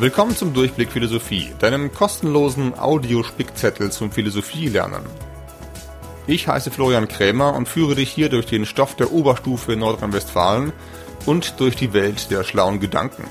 Willkommen 0.00 0.36
zum 0.36 0.54
Durchblick 0.54 0.92
Philosophie, 0.92 1.52
deinem 1.58 1.92
kostenlosen 1.92 2.78
Audiospickzettel 2.78 3.90
zum 3.90 4.12
Philosophielernen. 4.12 5.02
Ich 6.28 6.46
heiße 6.46 6.70
Florian 6.70 7.08
Krämer 7.08 7.54
und 7.54 7.68
führe 7.68 7.96
dich 7.96 8.08
hier 8.08 8.28
durch 8.28 8.46
den 8.46 8.64
Stoff 8.64 8.94
der 8.94 9.12
Oberstufe 9.12 9.72
in 9.72 9.80
Nordrhein-Westfalen 9.80 10.72
und 11.26 11.58
durch 11.58 11.74
die 11.74 11.94
Welt 11.94 12.30
der 12.30 12.44
schlauen 12.44 12.78
Gedanken. 12.78 13.24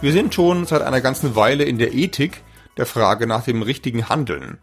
Wir 0.00 0.12
sind 0.12 0.32
schon 0.32 0.66
seit 0.66 0.82
einer 0.82 1.00
ganzen 1.00 1.34
Weile 1.34 1.64
in 1.64 1.78
der 1.78 1.94
Ethik, 1.94 2.42
der 2.76 2.86
Frage 2.86 3.26
nach 3.26 3.42
dem 3.42 3.62
richtigen 3.62 4.08
Handeln. 4.08 4.58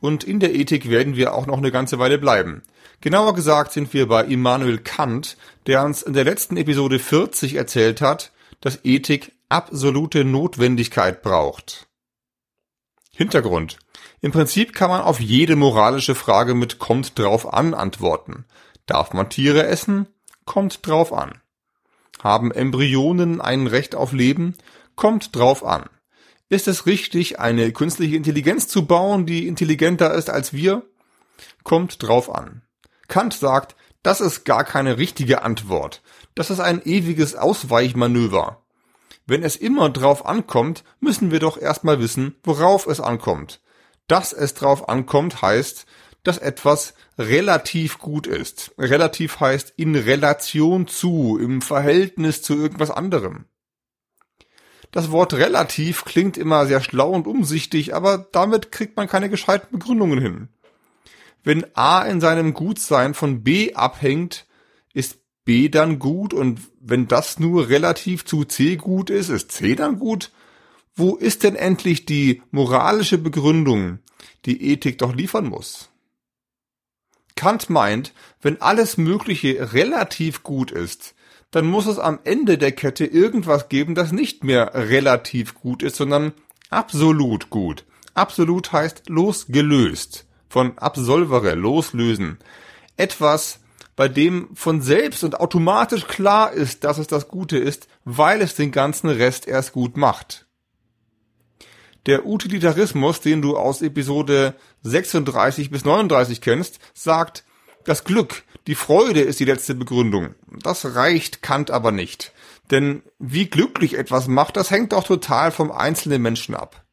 Und 0.00 0.22
in 0.22 0.38
der 0.38 0.54
Ethik 0.54 0.88
werden 0.88 1.16
wir 1.16 1.34
auch 1.34 1.46
noch 1.46 1.58
eine 1.58 1.72
ganze 1.72 1.98
Weile 1.98 2.18
bleiben. 2.18 2.62
Genauer 3.00 3.34
gesagt 3.34 3.72
sind 3.72 3.92
wir 3.92 4.06
bei 4.06 4.22
Immanuel 4.24 4.78
Kant, 4.78 5.36
der 5.66 5.84
uns 5.84 6.02
in 6.02 6.12
der 6.12 6.22
letzten 6.22 6.56
Episode 6.56 7.00
40 7.00 7.56
erzählt 7.56 8.00
hat, 8.00 8.30
dass 8.60 8.84
Ethik 8.84 9.32
absolute 9.48 10.24
Notwendigkeit 10.24 11.22
braucht. 11.22 11.88
Hintergrund. 13.12 13.78
Im 14.20 14.32
Prinzip 14.32 14.72
kann 14.74 14.90
man 14.90 15.02
auf 15.02 15.20
jede 15.20 15.54
moralische 15.54 16.14
Frage 16.14 16.54
mit 16.54 16.78
kommt 16.78 17.18
drauf 17.18 17.52
an 17.52 17.74
antworten. 17.74 18.44
Darf 18.86 19.12
man 19.12 19.30
Tiere 19.30 19.66
essen? 19.66 20.06
Kommt 20.44 20.86
drauf 20.86 21.12
an. 21.12 21.40
Haben 22.22 22.50
Embryonen 22.50 23.40
ein 23.40 23.66
Recht 23.66 23.94
auf 23.94 24.12
Leben? 24.12 24.56
Kommt 24.96 25.36
drauf 25.36 25.64
an. 25.64 25.84
Ist 26.48 26.68
es 26.68 26.86
richtig, 26.86 27.38
eine 27.38 27.72
künstliche 27.72 28.16
Intelligenz 28.16 28.68
zu 28.68 28.86
bauen, 28.86 29.26
die 29.26 29.46
intelligenter 29.46 30.14
ist 30.14 30.30
als 30.30 30.52
wir? 30.52 30.82
Kommt 31.62 32.02
drauf 32.02 32.34
an. 32.34 32.62
Kant 33.08 33.34
sagt, 33.34 33.76
das 34.02 34.20
ist 34.20 34.44
gar 34.44 34.64
keine 34.64 34.98
richtige 34.98 35.42
Antwort. 35.42 36.02
Das 36.34 36.50
ist 36.50 36.60
ein 36.60 36.82
ewiges 36.84 37.36
Ausweichmanöver. 37.36 38.63
Wenn 39.26 39.42
es 39.42 39.56
immer 39.56 39.88
drauf 39.90 40.26
ankommt, 40.26 40.84
müssen 41.00 41.30
wir 41.30 41.40
doch 41.40 41.56
erstmal 41.56 41.98
wissen, 41.98 42.36
worauf 42.42 42.86
es 42.86 43.00
ankommt. 43.00 43.60
Dass 44.06 44.32
es 44.32 44.54
drauf 44.54 44.88
ankommt, 44.88 45.40
heißt, 45.40 45.86
dass 46.24 46.38
etwas 46.38 46.94
relativ 47.18 47.98
gut 47.98 48.26
ist. 48.26 48.72
Relativ 48.78 49.40
heißt 49.40 49.74
in 49.76 49.94
Relation 49.94 50.86
zu, 50.86 51.38
im 51.40 51.62
Verhältnis 51.62 52.42
zu 52.42 52.54
irgendwas 52.54 52.90
anderem. 52.90 53.46
Das 54.90 55.10
Wort 55.10 55.34
relativ 55.34 56.04
klingt 56.04 56.36
immer 56.36 56.66
sehr 56.66 56.80
schlau 56.80 57.10
und 57.10 57.26
umsichtig, 57.26 57.94
aber 57.94 58.28
damit 58.32 58.72
kriegt 58.72 58.96
man 58.96 59.08
keine 59.08 59.28
gescheiten 59.28 59.68
Begründungen 59.72 60.20
hin. 60.20 60.48
Wenn 61.42 61.66
A 61.74 62.02
in 62.02 62.20
seinem 62.20 62.54
Gutsein 62.54 63.12
von 63.12 63.42
B 63.42 63.74
abhängt, 63.74 64.46
ist 64.92 65.18
B 65.44 65.68
dann 65.68 65.98
gut 65.98 66.32
und 66.32 66.60
wenn 66.80 67.06
das 67.06 67.38
nur 67.38 67.68
relativ 67.68 68.24
zu 68.24 68.44
C 68.44 68.76
gut 68.76 69.10
ist, 69.10 69.28
ist 69.28 69.52
C 69.52 69.74
dann 69.74 69.98
gut? 69.98 70.30
Wo 70.94 71.16
ist 71.16 71.42
denn 71.42 71.56
endlich 71.56 72.06
die 72.06 72.42
moralische 72.50 73.18
Begründung, 73.18 73.98
die 74.46 74.70
Ethik 74.70 74.98
doch 74.98 75.14
liefern 75.14 75.48
muss? 75.48 75.90
Kant 77.36 77.68
meint, 77.68 78.12
wenn 78.40 78.62
alles 78.62 78.96
Mögliche 78.96 79.72
relativ 79.72 80.42
gut 80.42 80.70
ist, 80.70 81.14
dann 81.50 81.66
muss 81.66 81.86
es 81.86 81.98
am 81.98 82.20
Ende 82.24 82.58
der 82.58 82.72
Kette 82.72 83.04
irgendwas 83.04 83.68
geben, 83.68 83.94
das 83.94 84.12
nicht 84.12 84.44
mehr 84.44 84.72
relativ 84.74 85.54
gut 85.54 85.82
ist, 85.82 85.96
sondern 85.96 86.32
absolut 86.70 87.50
gut. 87.50 87.84
Absolut 88.14 88.72
heißt 88.72 89.08
losgelöst. 89.08 90.26
Von 90.48 90.78
absolvere, 90.78 91.54
loslösen. 91.54 92.38
Etwas, 92.96 93.60
bei 93.96 94.08
dem 94.08 94.48
von 94.54 94.82
selbst 94.82 95.24
und 95.24 95.40
automatisch 95.40 96.06
klar 96.06 96.52
ist, 96.52 96.84
dass 96.84 96.98
es 96.98 97.06
das 97.06 97.28
Gute 97.28 97.58
ist, 97.58 97.88
weil 98.04 98.40
es 98.40 98.54
den 98.54 98.72
ganzen 98.72 99.08
Rest 99.08 99.46
erst 99.46 99.72
gut 99.72 99.96
macht. 99.96 100.46
Der 102.06 102.26
Utilitarismus, 102.26 103.20
den 103.20 103.40
du 103.40 103.56
aus 103.56 103.80
Episode 103.80 104.54
36 104.82 105.70
bis 105.70 105.84
39 105.84 106.40
kennst, 106.40 106.78
sagt, 106.92 107.44
das 107.84 108.04
Glück, 108.04 108.42
die 108.66 108.74
Freude 108.74 109.20
ist 109.20 109.40
die 109.40 109.44
letzte 109.44 109.74
Begründung. 109.74 110.34
Das 110.62 110.94
reicht 110.94 111.42
Kant 111.42 111.70
aber 111.70 111.92
nicht. 111.92 112.32
Denn 112.70 113.02
wie 113.18 113.46
glücklich 113.46 113.96
etwas 113.96 114.26
macht, 114.26 114.56
das 114.56 114.70
hängt 114.70 114.92
doch 114.92 115.04
total 115.04 115.50
vom 115.50 115.70
einzelnen 115.70 116.22
Menschen 116.22 116.54
ab. 116.54 116.84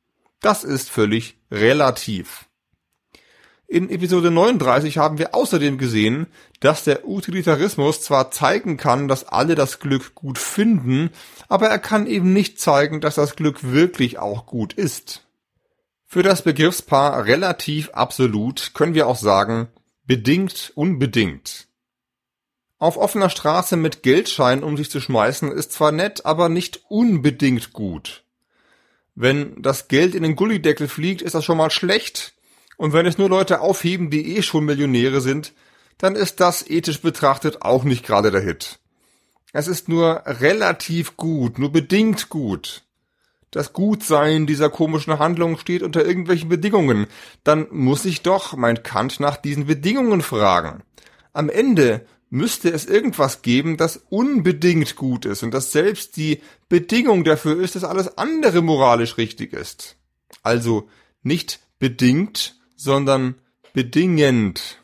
Das 0.41 0.63
ist 0.63 0.89
völlig 0.89 1.37
relativ. 1.49 2.45
In 3.71 3.89
Episode 3.89 4.31
39 4.31 4.97
haben 4.97 5.17
wir 5.17 5.33
außerdem 5.33 5.77
gesehen, 5.77 6.27
dass 6.59 6.83
der 6.83 7.07
Utilitarismus 7.07 8.01
zwar 8.01 8.29
zeigen 8.29 8.75
kann, 8.75 9.07
dass 9.07 9.23
alle 9.23 9.55
das 9.55 9.79
Glück 9.79 10.13
gut 10.13 10.37
finden, 10.37 11.09
aber 11.47 11.69
er 11.69 11.79
kann 11.79 12.05
eben 12.05 12.33
nicht 12.33 12.59
zeigen, 12.59 12.99
dass 12.99 13.15
das 13.15 13.37
Glück 13.37 13.71
wirklich 13.71 14.19
auch 14.19 14.45
gut 14.45 14.73
ist. 14.73 15.25
Für 16.05 16.21
das 16.21 16.41
Begriffspaar 16.41 17.23
relativ 17.23 17.91
absolut 17.91 18.73
können 18.73 18.93
wir 18.93 19.07
auch 19.07 19.15
sagen, 19.15 19.69
bedingt 20.05 20.73
unbedingt. 20.75 21.69
Auf 22.77 22.97
offener 22.97 23.29
Straße 23.29 23.77
mit 23.77 24.03
Geldschein 24.03 24.63
um 24.63 24.75
sich 24.75 24.91
zu 24.91 24.99
schmeißen 24.99 25.49
ist 25.49 25.71
zwar 25.71 25.93
nett, 25.93 26.25
aber 26.25 26.49
nicht 26.49 26.81
unbedingt 26.89 27.71
gut. 27.71 28.25
Wenn 29.15 29.61
das 29.61 29.87
Geld 29.87 30.13
in 30.13 30.23
den 30.23 30.35
Gullideckel 30.35 30.89
fliegt, 30.89 31.21
ist 31.21 31.35
das 31.35 31.45
schon 31.45 31.57
mal 31.57 31.71
schlecht, 31.71 32.33
und 32.81 32.93
wenn 32.93 33.05
es 33.05 33.19
nur 33.19 33.29
Leute 33.29 33.61
aufheben, 33.61 34.09
die 34.09 34.35
eh 34.37 34.41
schon 34.41 34.65
Millionäre 34.65 35.21
sind, 35.21 35.53
dann 35.99 36.15
ist 36.15 36.39
das 36.39 36.67
ethisch 36.67 36.99
betrachtet 36.99 37.61
auch 37.61 37.83
nicht 37.83 38.03
gerade 38.03 38.31
der 38.31 38.41
Hit. 38.41 38.79
Es 39.53 39.67
ist 39.67 39.87
nur 39.87 40.23
relativ 40.25 41.15
gut, 41.15 41.59
nur 41.59 41.71
bedingt 41.71 42.29
gut. 42.29 42.81
Das 43.51 43.73
Gutsein 43.73 44.47
dieser 44.47 44.71
komischen 44.71 45.19
Handlung 45.19 45.59
steht 45.59 45.83
unter 45.83 46.03
irgendwelchen 46.03 46.49
Bedingungen. 46.49 47.05
Dann 47.43 47.67
muss 47.69 48.03
ich 48.03 48.23
doch, 48.23 48.57
meint 48.57 48.83
Kant, 48.83 49.19
nach 49.19 49.37
diesen 49.37 49.67
Bedingungen 49.67 50.23
fragen. 50.23 50.81
Am 51.33 51.49
Ende 51.49 52.07
müsste 52.31 52.71
es 52.71 52.87
irgendwas 52.87 53.43
geben, 53.43 53.77
das 53.77 54.01
unbedingt 54.09 54.95
gut 54.95 55.27
ist 55.27 55.43
und 55.43 55.53
das 55.53 55.71
selbst 55.71 56.17
die 56.17 56.41
Bedingung 56.67 57.25
dafür 57.25 57.61
ist, 57.61 57.75
dass 57.75 57.83
alles 57.83 58.17
andere 58.17 58.63
moralisch 58.63 59.19
richtig 59.19 59.53
ist. 59.53 59.97
Also 60.41 60.89
nicht 61.21 61.59
bedingt, 61.77 62.55
sondern 62.81 63.35
bedingend. 63.73 64.79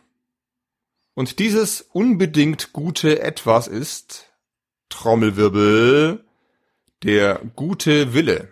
Und 1.16 1.40
dieses 1.40 1.82
unbedingt 1.82 2.72
gute 2.72 3.22
Etwas 3.22 3.68
ist, 3.68 4.32
Trommelwirbel, 4.90 6.24
der 7.02 7.42
gute 7.56 8.14
Wille. 8.14 8.50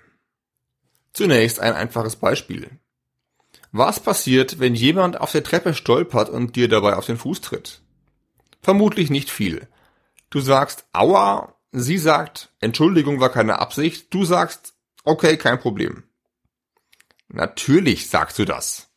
Zunächst 1.14 1.60
ein 1.60 1.74
einfaches 1.74 2.16
Beispiel. 2.16 2.72
Was 3.72 4.00
passiert, 4.00 4.60
wenn 4.60 4.74
jemand 4.74 5.22
auf 5.22 5.32
der 5.32 5.44
Treppe 5.44 5.76
stolpert 5.76 6.30
und 6.30 6.56
dir 6.56 6.68
dabei 6.68 6.96
auf 6.96 7.06
den 7.06 7.18
Fuß 7.18 7.42
tritt? 7.42 7.82
Vermutlich 8.64 9.12
nicht 9.12 9.30
viel. 9.30 9.68
Du 10.32 10.40
sagst 10.40 10.88
Aua, 10.92 11.56
sie 11.72 12.00
sagt 12.00 12.50
Entschuldigung 12.62 13.20
war 13.20 13.30
keine 13.30 13.60
Absicht, 13.60 14.12
du 14.12 14.26
sagst 14.26 14.74
okay, 15.04 15.38
kein 15.38 15.60
Problem. 15.60 16.04
Natürlich 17.28 18.10
sagst 18.10 18.40
du 18.40 18.46
das. 18.46 18.90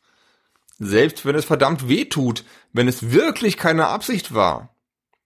Selbst 0.79 1.25
wenn 1.25 1.35
es 1.35 1.43
verdammt 1.43 1.89
weh 1.89 2.05
tut, 2.05 2.45
wenn 2.71 2.87
es 2.87 3.11
wirklich 3.11 3.57
keine 3.57 3.87
Absicht 3.87 4.33
war, 4.33 4.73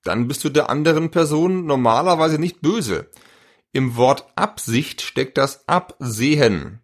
dann 0.03 0.27
bist 0.27 0.43
du 0.43 0.49
der 0.49 0.69
anderen 0.69 1.11
Person 1.11 1.67
normalerweise 1.67 2.39
nicht 2.39 2.61
böse. 2.61 3.09
Im 3.71 3.95
Wort 3.95 4.25
Absicht 4.35 5.01
steckt 5.01 5.37
das 5.37 5.67
Absehen. 5.67 6.79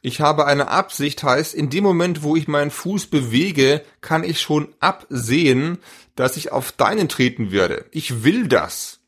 Ich 0.00 0.20
habe 0.20 0.46
eine 0.46 0.68
Absicht 0.68 1.24
heißt, 1.24 1.54
in 1.54 1.70
dem 1.70 1.82
Moment, 1.82 2.22
wo 2.22 2.36
ich 2.36 2.46
meinen 2.46 2.70
Fuß 2.70 3.08
bewege, 3.08 3.84
kann 4.00 4.22
ich 4.22 4.40
schon 4.40 4.72
absehen, 4.78 5.78
dass 6.14 6.36
ich 6.36 6.52
auf 6.52 6.70
deinen 6.70 7.08
treten 7.08 7.50
werde. 7.50 7.86
Ich 7.90 8.22
will 8.22 8.46
das. 8.46 9.00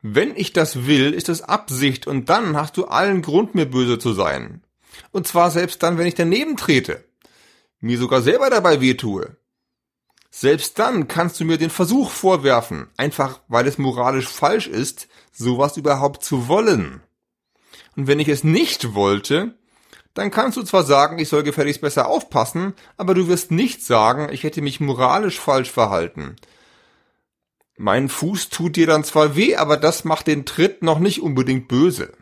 Wenn 0.00 0.36
ich 0.36 0.52
das 0.52 0.86
will, 0.86 1.12
ist 1.12 1.28
es 1.28 1.42
Absicht 1.42 2.06
und 2.06 2.28
dann 2.28 2.56
hast 2.56 2.76
du 2.76 2.86
allen 2.86 3.20
Grund, 3.20 3.56
mir 3.56 3.66
böse 3.66 3.98
zu 3.98 4.12
sein. 4.12 4.62
Und 5.10 5.26
zwar 5.26 5.50
selbst 5.50 5.82
dann, 5.82 5.98
wenn 5.98 6.06
ich 6.06 6.14
daneben 6.14 6.56
trete 6.56 7.07
mir 7.80 7.98
sogar 7.98 8.22
selber 8.22 8.50
dabei 8.50 8.80
wehtue. 8.80 9.36
Selbst 10.30 10.78
dann 10.78 11.08
kannst 11.08 11.40
du 11.40 11.44
mir 11.44 11.58
den 11.58 11.70
Versuch 11.70 12.10
vorwerfen, 12.10 12.88
einfach 12.96 13.40
weil 13.48 13.66
es 13.66 13.78
moralisch 13.78 14.28
falsch 14.28 14.66
ist, 14.66 15.08
sowas 15.32 15.76
überhaupt 15.76 16.22
zu 16.22 16.48
wollen. 16.48 17.02
Und 17.96 18.06
wenn 18.06 18.20
ich 18.20 18.28
es 18.28 18.44
nicht 18.44 18.94
wollte, 18.94 19.58
dann 20.14 20.30
kannst 20.30 20.56
du 20.56 20.62
zwar 20.62 20.84
sagen, 20.84 21.18
ich 21.18 21.28
soll 21.28 21.42
gefälligst 21.42 21.80
besser 21.80 22.08
aufpassen, 22.08 22.74
aber 22.96 23.14
du 23.14 23.28
wirst 23.28 23.50
nicht 23.50 23.84
sagen, 23.84 24.28
ich 24.32 24.42
hätte 24.42 24.62
mich 24.62 24.80
moralisch 24.80 25.38
falsch 25.38 25.70
verhalten. 25.70 26.36
Mein 27.76 28.08
Fuß 28.08 28.48
tut 28.48 28.76
dir 28.76 28.86
dann 28.86 29.04
zwar 29.04 29.36
weh, 29.36 29.56
aber 29.56 29.76
das 29.76 30.04
macht 30.04 30.26
den 30.26 30.44
Tritt 30.44 30.82
noch 30.82 30.98
nicht 30.98 31.22
unbedingt 31.22 31.68
böse. 31.68 32.12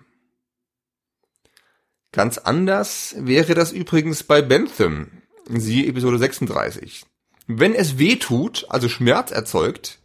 Ganz 2.12 2.38
anders 2.38 3.14
wäre 3.19 3.55
das 3.55 3.73
übrigens 3.73 4.23
bei 4.23 4.43
Bentham, 4.43 5.23
siehe 5.48 5.87
Episode 5.87 6.19
36. 6.19 7.04
Wenn 7.46 7.75
es 7.75 7.98
weh 7.98 8.16
tut, 8.16 8.66
also 8.69 8.88
Schmerz 8.88 9.31
erzeugt, 9.31 9.98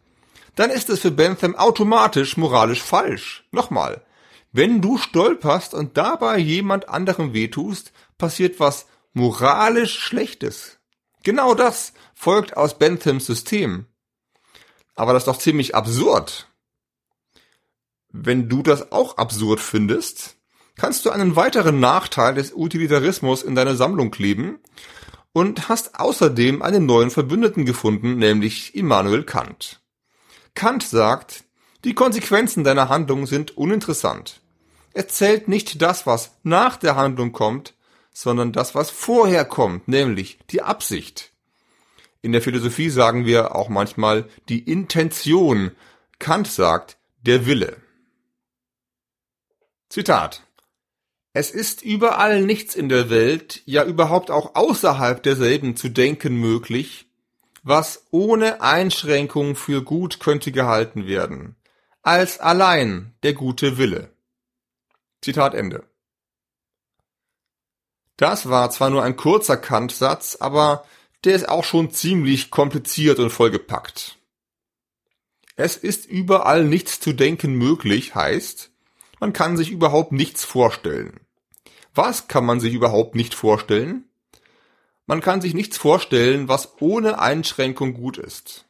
dann 0.56 0.70
ist 0.70 0.90
es 0.90 1.00
für 1.00 1.12
Bentham 1.12 1.56
automatisch 1.56 2.38
moralisch 2.38 2.82
falsch. 2.82 3.48
Nochmal. 3.52 4.04
Wenn 4.52 4.82
du 4.82 4.98
stolperst 4.98 5.74
und 5.74 5.98
dabei 5.98 6.38
jemand 6.38 6.90
anderem 6.90 7.34
wehtust, 7.34 7.94
passiert 8.18 8.60
was 8.60 8.86
moralisch 9.14 9.98
Schlechtes. 9.98 10.78
Genau 11.24 11.56
das 11.56 11.94
folgt 12.14 12.58
aus 12.58 12.78
Benthams 12.78 13.26
System. 13.26 13.86
Aber 14.96 15.14
das 15.14 15.24
ist 15.24 15.28
doch 15.28 15.38
ziemlich 15.38 15.74
absurd. 15.74 16.48
Wenn 18.10 18.50
du 18.50 18.62
das 18.62 18.92
auch 18.92 19.18
absurd 19.18 19.62
findest, 19.62 20.36
kannst 20.76 21.06
du 21.06 21.12
einen 21.12 21.36
weiteren 21.36 21.80
Nachteil 21.80 22.36
des 22.36 22.54
Utilitarismus 22.54 23.42
in 23.42 23.56
deine 23.56 23.76
Sammlung 23.76 24.12
kleben 24.12 24.60
und 25.34 25.70
hast 25.70 26.00
außerdem 26.00 26.62
einen 26.62 26.86
neuen 26.86 27.12
Verbündeten 27.12 27.66
gefunden, 27.66 28.18
nämlich 28.18 28.76
Immanuel 28.76 29.24
Kant. 29.24 29.82
Kant 30.54 30.84
sagt, 30.84 31.46
die 31.84 31.94
Konsequenzen 31.94 32.64
deiner 32.64 32.90
Handlung 32.90 33.26
sind 33.26 33.58
uninteressant. 33.58 34.42
Es 34.94 35.08
zählt 35.08 35.48
nicht 35.48 35.82
das, 35.82 36.06
was 36.06 36.38
nach 36.44 36.78
der 36.78 36.96
Handlung 36.96 37.32
kommt, 37.32 37.74
sondern 38.12 38.52
das, 38.52 38.76
was 38.76 38.90
vorher 38.90 39.46
kommt, 39.46 39.88
nämlich 39.88 40.40
die 40.50 40.62
Absicht. 40.62 41.32
In 42.22 42.34
der 42.34 42.42
Philosophie 42.42 42.90
sagen 42.90 43.26
wir 43.26 43.56
auch 43.56 43.70
manchmal 43.70 44.28
die 44.50 44.60
Intention. 44.60 45.72
Kant 46.20 46.48
sagt 46.48 46.98
der 47.22 47.46
Wille. 47.46 47.78
Zitat. 49.90 50.44
Es 51.34 51.52
ist 51.52 51.82
überall 51.82 52.42
nichts 52.42 52.76
in 52.76 52.90
der 52.90 53.10
Welt, 53.10 53.62
ja 53.66 53.86
überhaupt 53.86 54.32
auch 54.32 54.56
außerhalb 54.56 55.24
derselben 55.24 55.78
zu 55.78 55.88
denken 55.90 56.36
möglich, 56.36 57.08
was 57.64 58.06
ohne 58.12 58.62
Einschränkung 58.62 59.56
für 59.56 59.82
gut 59.84 60.20
könnte 60.20 60.52
gehalten 60.52 61.08
werden, 61.08 61.56
als 62.02 62.40
allein 62.40 63.14
der 63.24 63.34
gute 63.34 63.78
Wille. 63.78 64.12
Zitat 65.22 65.54
Ende. 65.54 65.86
Das 68.18 68.50
war 68.50 68.70
zwar 68.70 68.90
nur 68.90 69.04
ein 69.04 69.16
kurzer 69.16 69.58
Kantsatz, 69.58 70.36
aber 70.40 70.86
der 71.24 71.36
ist 71.36 71.48
auch 71.48 71.64
schon 71.64 71.92
ziemlich 71.92 72.52
kompliziert 72.52 73.20
und 73.20 73.30
vollgepackt. 73.30 74.18
Es 75.56 75.78
ist 75.78 76.08
überall 76.08 76.66
nichts 76.66 77.00
zu 77.00 77.14
denken 77.14 77.54
möglich 77.54 78.16
heißt, 78.16 78.71
man 79.22 79.32
kann 79.34 79.56
sich 79.56 79.72
überhaupt 79.72 80.12
nichts 80.12 80.44
vorstellen. 80.44 81.22
Was 81.94 82.28
kann 82.28 82.46
man 82.46 82.60
sich 82.60 82.74
überhaupt 82.74 83.16
nicht 83.16 83.34
vorstellen? 83.36 84.06
Man 85.06 85.22
kann 85.22 85.42
sich 85.42 85.54
nichts 85.54 85.78
vorstellen, 85.78 86.48
was 86.48 86.82
ohne 86.82 87.20
Einschränkung 87.20 87.94
gut 87.94 88.18
ist. 88.18 88.66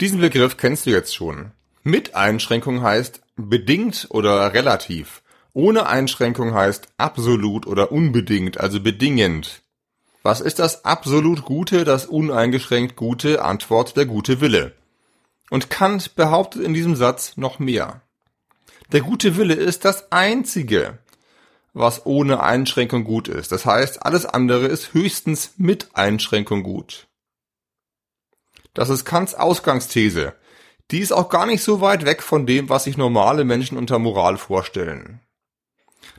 Diesen 0.00 0.20
Begriff 0.20 0.56
kennst 0.56 0.86
du 0.86 0.90
jetzt 0.90 1.14
schon. 1.14 1.52
Mit 1.82 2.14
Einschränkung 2.14 2.82
heißt 2.82 3.22
bedingt 3.36 4.08
oder 4.10 4.54
relativ. 4.54 5.22
Ohne 5.52 5.86
Einschränkung 5.86 6.54
heißt 6.54 6.88
absolut 6.96 7.66
oder 7.66 7.92
unbedingt, 7.92 8.58
also 8.58 8.80
bedingend. 8.80 9.62
Was 10.22 10.40
ist 10.40 10.58
das 10.58 10.84
absolut 10.84 11.44
Gute, 11.44 11.84
das 11.84 12.06
uneingeschränkt 12.06 12.96
Gute? 12.96 13.44
Antwort 13.44 13.96
der 13.96 14.06
gute 14.06 14.40
Wille. 14.40 14.72
Und 15.50 15.68
Kant 15.68 16.14
behauptet 16.14 16.62
in 16.62 16.72
diesem 16.72 16.96
Satz 16.96 17.36
noch 17.36 17.58
mehr. 17.58 18.01
Der 18.92 19.00
gute 19.00 19.36
Wille 19.38 19.54
ist 19.54 19.86
das 19.86 20.12
Einzige, 20.12 20.98
was 21.72 22.04
ohne 22.04 22.42
Einschränkung 22.42 23.04
gut 23.04 23.26
ist. 23.26 23.50
Das 23.50 23.64
heißt, 23.64 24.04
alles 24.04 24.26
andere 24.26 24.66
ist 24.66 24.92
höchstens 24.92 25.54
mit 25.56 25.88
Einschränkung 25.94 26.62
gut. 26.62 27.08
Das 28.74 28.90
ist 28.90 29.06
Kants 29.06 29.34
Ausgangsthese. 29.34 30.34
Die 30.90 30.98
ist 30.98 31.12
auch 31.12 31.30
gar 31.30 31.46
nicht 31.46 31.62
so 31.62 31.80
weit 31.80 32.04
weg 32.04 32.22
von 32.22 32.44
dem, 32.44 32.68
was 32.68 32.84
sich 32.84 32.98
normale 32.98 33.44
Menschen 33.44 33.78
unter 33.78 33.98
Moral 33.98 34.36
vorstellen. 34.36 35.20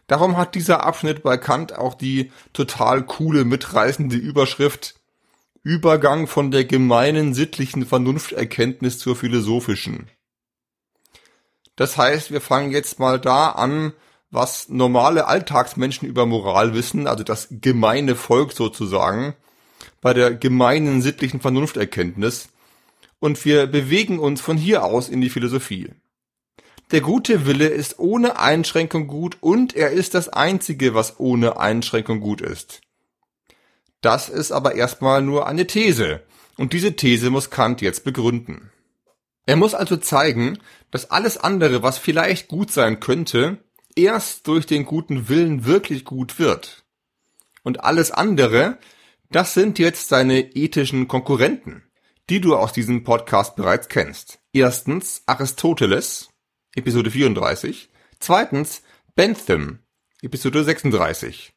Darum 0.07 0.35
hat 0.35 0.55
dieser 0.55 0.83
Abschnitt 0.83 1.21
bei 1.21 1.37
Kant 1.37 1.73
auch 1.73 1.93
die 1.93 2.31
total 2.53 3.03
coole, 3.03 3.45
mitreißende 3.45 4.15
Überschrift 4.15 4.95
Übergang 5.61 6.25
von 6.25 6.49
der 6.49 6.65
gemeinen 6.65 7.35
sittlichen 7.35 7.85
Vernunfterkenntnis 7.85 8.97
zur 8.97 9.15
philosophischen. 9.15 10.09
Das 11.75 11.97
heißt, 11.97 12.31
wir 12.31 12.41
fangen 12.41 12.71
jetzt 12.71 12.99
mal 12.99 13.19
da 13.19 13.49
an, 13.49 13.93
was 14.29 14.69
normale 14.69 15.27
Alltagsmenschen 15.27 16.07
über 16.07 16.25
Moral 16.25 16.73
wissen, 16.73 17.07
also 17.07 17.23
das 17.23 17.47
gemeine 17.49 18.15
Volk 18.15 18.51
sozusagen, 18.53 19.35
bei 20.01 20.13
der 20.13 20.33
gemeinen 20.33 21.01
sittlichen 21.01 21.39
Vernunfterkenntnis, 21.39 22.49
und 23.19 23.45
wir 23.45 23.67
bewegen 23.67 24.19
uns 24.19 24.41
von 24.41 24.57
hier 24.57 24.83
aus 24.83 25.07
in 25.07 25.21
die 25.21 25.29
Philosophie. 25.29 25.91
Der 26.91 26.99
gute 26.99 27.45
Wille 27.45 27.67
ist 27.67 27.97
ohne 27.97 28.37
Einschränkung 28.37 29.07
gut 29.07 29.37
und 29.39 29.75
er 29.75 29.91
ist 29.91 30.13
das 30.13 30.27
Einzige, 30.27 30.93
was 30.93 31.19
ohne 31.19 31.57
Einschränkung 31.57 32.19
gut 32.19 32.41
ist. 32.41 32.81
Das 34.01 34.27
ist 34.27 34.51
aber 34.51 34.75
erstmal 34.75 35.21
nur 35.21 35.47
eine 35.47 35.65
These, 35.67 36.21
und 36.57 36.73
diese 36.73 36.95
These 36.95 37.29
muss 37.29 37.49
Kant 37.49 37.81
jetzt 37.81 38.03
begründen. 38.03 38.72
Er 39.45 39.55
muss 39.55 39.73
also 39.73 39.97
zeigen, 39.97 40.59
dass 40.91 41.11
alles 41.11 41.37
andere, 41.37 41.83
was 41.83 41.97
vielleicht 41.97 42.47
gut 42.47 42.71
sein 42.71 42.99
könnte, 42.99 43.57
erst 43.95 44.47
durch 44.47 44.65
den 44.65 44.85
guten 44.85 45.27
Willen 45.29 45.65
wirklich 45.65 46.05
gut 46.05 46.39
wird. 46.39 46.83
Und 47.63 47.83
alles 47.83 48.11
andere, 48.11 48.77
das 49.29 49.53
sind 49.53 49.79
jetzt 49.79 50.09
seine 50.09 50.55
ethischen 50.55 51.07
Konkurrenten, 51.07 51.83
die 52.29 52.39
du 52.39 52.55
aus 52.55 52.73
diesem 52.73 53.03
Podcast 53.03 53.55
bereits 53.55 53.89
kennst. 53.89 54.39
Erstens 54.53 55.23
Aristoteles, 55.25 56.29
Episode 56.75 57.11
34. 57.11 57.89
Zweitens 58.19 58.83
Bentham, 59.15 59.79
Episode 60.21 60.63
36. 60.63 61.53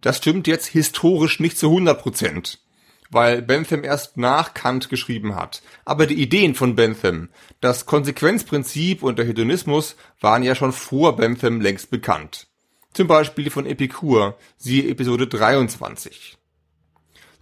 Das 0.00 0.16
stimmt 0.16 0.46
jetzt 0.46 0.66
historisch 0.66 1.40
nicht 1.40 1.58
zu 1.58 1.66
100 1.66 2.00
Prozent 2.00 2.60
weil 3.10 3.42
Bentham 3.42 3.84
erst 3.84 4.16
nach 4.16 4.54
Kant 4.54 4.88
geschrieben 4.88 5.34
hat. 5.34 5.62
Aber 5.84 6.06
die 6.06 6.20
Ideen 6.20 6.54
von 6.54 6.76
Bentham, 6.76 7.28
das 7.60 7.86
Konsequenzprinzip 7.86 9.02
und 9.02 9.18
der 9.18 9.26
Hedonismus 9.26 9.96
waren 10.20 10.42
ja 10.42 10.54
schon 10.54 10.72
vor 10.72 11.16
Bentham 11.16 11.60
längst 11.60 11.90
bekannt. 11.90 12.46
Zum 12.92 13.06
Beispiel 13.06 13.50
von 13.50 13.66
Epikur, 13.66 14.38
siehe 14.56 14.88
Episode 14.88 15.26
23. 15.26 16.38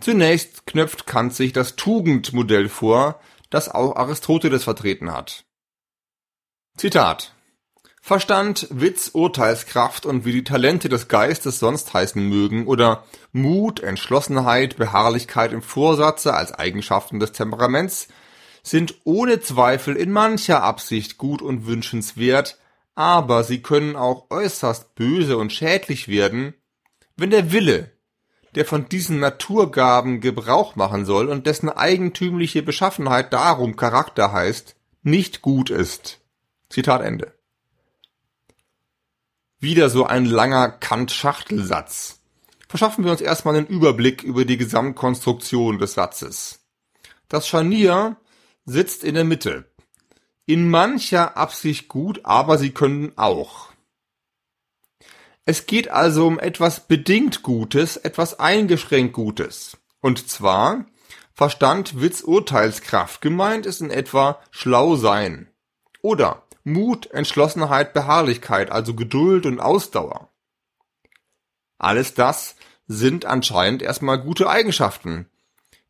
Zunächst 0.00 0.67
knöpft 0.67 1.06
Kant 1.06 1.35
sich 1.35 1.53
das 1.53 1.76
Tugendmodell 1.76 2.69
vor, 2.69 3.21
das 3.50 3.69
auch 3.69 3.97
Aristoteles 3.97 4.64
vertreten 4.64 5.12
hat. 5.12 5.44
Zitat 6.76 7.35
Verstand, 8.09 8.69
Witz, 8.71 9.11
Urteilskraft 9.12 10.07
und 10.07 10.25
wie 10.25 10.33
die 10.33 10.43
Talente 10.43 10.88
des 10.88 11.09
Geistes 11.09 11.59
sonst 11.59 11.93
heißen 11.93 12.27
mögen 12.27 12.67
oder 12.67 13.05
Mut, 13.33 13.81
Entschlossenheit, 13.81 14.79
Beharrlichkeit 14.79 15.53
im 15.53 15.61
Vorsatze 15.61 16.33
als 16.33 16.53
Eigenschaften 16.53 17.21
des 17.21 17.33
Temperaments 17.33 18.09
sind 18.62 18.95
ohne 19.05 19.41
Zweifel 19.41 19.95
in 19.95 20.11
mancher 20.11 20.62
Absicht 20.62 21.19
gut 21.19 21.43
und 21.43 21.67
wünschenswert, 21.67 22.59
aber 22.95 23.45
sie 23.45 23.61
können 23.61 23.95
auch 23.95 24.31
äußerst 24.31 24.95
böse 24.95 25.37
und 25.37 25.53
schädlich 25.53 26.09
werden, 26.09 26.55
wenn 27.19 27.29
der 27.29 27.53
Wille, 27.53 27.93
der 28.55 28.65
von 28.65 28.88
diesen 28.88 29.21
Naturgaben 29.21 30.23
Gebrauch 30.23 30.77
machen 30.77 31.05
soll 31.05 31.29
und 31.29 31.47
dessen 31.47 31.69
eigentümliche 31.69 32.62
Beschaffenheit 32.62 33.35
darum 33.35 33.77
Charakter 33.77 34.33
heißt, 34.33 34.77
nicht 35.03 35.43
gut 35.43 35.69
ist. 35.69 36.21
Zitat 36.71 37.03
Ende. 37.03 37.38
Wieder 39.61 39.91
so 39.91 40.05
ein 40.05 40.25
langer 40.25 40.71
Kant-Schachtelsatz. 40.71 42.21
Verschaffen 42.69 43.05
wir 43.05 43.11
uns 43.11 43.21
erstmal 43.21 43.57
einen 43.57 43.67
Überblick 43.67 44.23
über 44.23 44.45
die 44.45 44.57
Gesamtkonstruktion 44.57 45.79
des 45.79 45.95
Satzes. 45.95 46.61
Das 47.29 47.49
Scharnier 47.49 48.17
sitzt 48.67 49.03
in 49.03 49.15
der 49.15 49.25
Mitte. 49.25 49.69
In 50.47 50.71
mancher 50.71 51.37
Absicht 51.37 51.88
gut, 51.88 52.21
aber 52.25 52.57
sie 52.57 52.71
können 52.71 53.12
auch. 53.17 53.69
Es 55.45 55.67
geht 55.67 55.91
also 55.91 56.27
um 56.27 56.38
etwas 56.38 56.87
bedingt 56.87 57.43
Gutes, 57.43 57.97
etwas 57.97 58.38
eingeschränkt 58.38 59.15
Gutes. 59.15 59.77
Und 60.00 60.29
zwar 60.29 60.85
Verstand, 61.35 62.00
Witz, 62.00 62.21
Urteilskraft. 62.21 63.21
Gemeint 63.21 63.67
ist 63.67 63.81
in 63.81 63.91
etwa 63.91 64.41
schlau 64.50 64.97
sein. 64.97 65.49
Oder 66.03 66.48
Mut, 66.72 67.10
Entschlossenheit, 67.10 67.92
Beharrlichkeit, 67.92 68.70
also 68.70 68.94
Geduld 68.94 69.46
und 69.46 69.60
Ausdauer. 69.60 70.30
Alles 71.78 72.14
das 72.14 72.56
sind 72.87 73.25
anscheinend 73.25 73.82
erstmal 73.82 74.20
gute 74.20 74.48
Eigenschaften. 74.48 75.26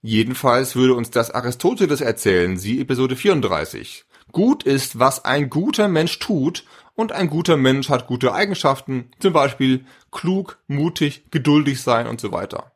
Jedenfalls 0.00 0.76
würde 0.76 0.94
uns 0.94 1.10
das 1.10 1.30
Aristoteles 1.30 2.00
erzählen, 2.00 2.56
sie 2.56 2.80
Episode 2.80 3.16
34. 3.16 4.04
Gut 4.30 4.62
ist, 4.62 4.98
was 4.98 5.24
ein 5.24 5.48
guter 5.50 5.88
Mensch 5.88 6.18
tut, 6.18 6.64
und 6.94 7.12
ein 7.12 7.30
guter 7.30 7.56
Mensch 7.56 7.90
hat 7.90 8.08
gute 8.08 8.32
Eigenschaften, 8.32 9.12
zum 9.20 9.32
Beispiel 9.32 9.86
klug, 10.10 10.58
mutig, 10.66 11.30
geduldig 11.30 11.80
sein 11.80 12.08
und 12.08 12.20
so 12.20 12.32
weiter. 12.32 12.72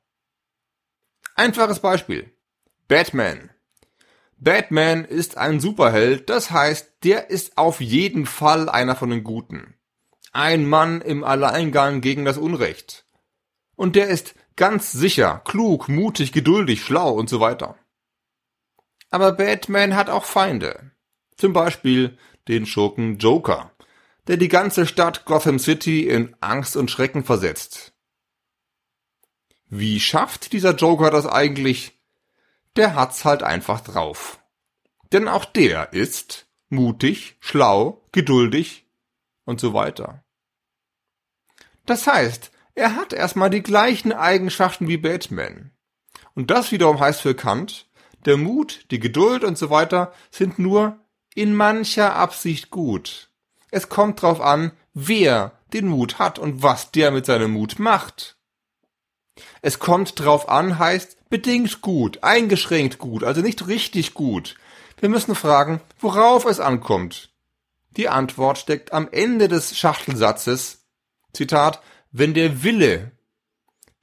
Einfaches 1.34 1.80
Beispiel. 1.80 2.30
Batman. 2.86 3.50
Batman 4.42 5.04
ist 5.04 5.36
ein 5.36 5.60
Superheld, 5.60 6.28
das 6.28 6.50
heißt, 6.50 7.04
der 7.04 7.30
ist 7.30 7.56
auf 7.58 7.80
jeden 7.80 8.26
Fall 8.26 8.68
einer 8.68 8.96
von 8.96 9.08
den 9.08 9.22
Guten. 9.22 9.74
Ein 10.32 10.66
Mann 10.66 11.00
im 11.00 11.22
Alleingang 11.22 12.00
gegen 12.00 12.24
das 12.24 12.38
Unrecht. 12.38 13.04
Und 13.76 13.94
der 13.94 14.08
ist 14.08 14.34
ganz 14.56 14.90
sicher, 14.90 15.40
klug, 15.44 15.88
mutig, 15.88 16.32
geduldig, 16.32 16.82
schlau 16.82 17.12
und 17.12 17.28
so 17.28 17.38
weiter. 17.38 17.78
Aber 19.10 19.30
Batman 19.30 19.94
hat 19.94 20.10
auch 20.10 20.24
Feinde. 20.24 20.90
Zum 21.36 21.52
Beispiel 21.52 22.18
den 22.48 22.66
Schurken 22.66 23.18
Joker, 23.18 23.70
der 24.26 24.38
die 24.38 24.48
ganze 24.48 24.88
Stadt 24.88 25.24
Gotham 25.24 25.60
City 25.60 26.08
in 26.08 26.34
Angst 26.40 26.76
und 26.76 26.90
Schrecken 26.90 27.22
versetzt. 27.22 27.92
Wie 29.68 30.00
schafft 30.00 30.52
dieser 30.52 30.74
Joker 30.74 31.12
das 31.12 31.28
eigentlich? 31.28 32.01
Der 32.76 32.94
hat's 32.94 33.24
halt 33.24 33.42
einfach 33.42 33.80
drauf. 33.80 34.40
Denn 35.12 35.28
auch 35.28 35.44
der 35.44 35.92
ist 35.92 36.46
mutig, 36.68 37.36
schlau, 37.40 38.02
geduldig 38.12 38.86
und 39.44 39.60
so 39.60 39.74
weiter. 39.74 40.24
Das 41.84 42.06
heißt, 42.06 42.50
er 42.74 42.96
hat 42.96 43.12
erstmal 43.12 43.50
die 43.50 43.62
gleichen 43.62 44.12
Eigenschaften 44.12 44.88
wie 44.88 44.96
Batman. 44.96 45.72
Und 46.34 46.50
das 46.50 46.72
wiederum 46.72 46.98
heißt 46.98 47.20
für 47.20 47.34
Kant, 47.34 47.88
der 48.24 48.36
Mut, 48.36 48.86
die 48.90 49.00
Geduld 49.00 49.44
und 49.44 49.58
so 49.58 49.68
weiter 49.68 50.12
sind 50.30 50.58
nur 50.58 50.98
in 51.34 51.54
mancher 51.54 52.14
Absicht 52.14 52.70
gut. 52.70 53.30
Es 53.70 53.88
kommt 53.88 54.22
drauf 54.22 54.40
an, 54.40 54.72
wer 54.94 55.58
den 55.72 55.88
Mut 55.88 56.18
hat 56.18 56.38
und 56.38 56.62
was 56.62 56.90
der 56.92 57.10
mit 57.10 57.26
seinem 57.26 57.52
Mut 57.52 57.78
macht. 57.78 58.36
Es 59.62 59.78
kommt 59.78 60.18
drauf 60.18 60.48
an 60.48 60.78
heißt 60.78 61.30
bedingt 61.30 61.80
gut, 61.80 62.22
eingeschränkt 62.22 62.98
gut, 62.98 63.24
also 63.24 63.40
nicht 63.40 63.66
richtig 63.66 64.14
gut. 64.14 64.56
Wir 65.00 65.08
müssen 65.08 65.34
fragen, 65.34 65.80
worauf 65.98 66.44
es 66.44 66.60
ankommt. 66.60 67.30
Die 67.96 68.08
Antwort 68.08 68.58
steckt 68.58 68.92
am 68.92 69.08
Ende 69.10 69.48
des 69.48 69.76
Schachtelsatzes. 69.76 70.86
Zitat, 71.32 71.82
wenn 72.10 72.34
der 72.34 72.62
Wille, 72.62 73.12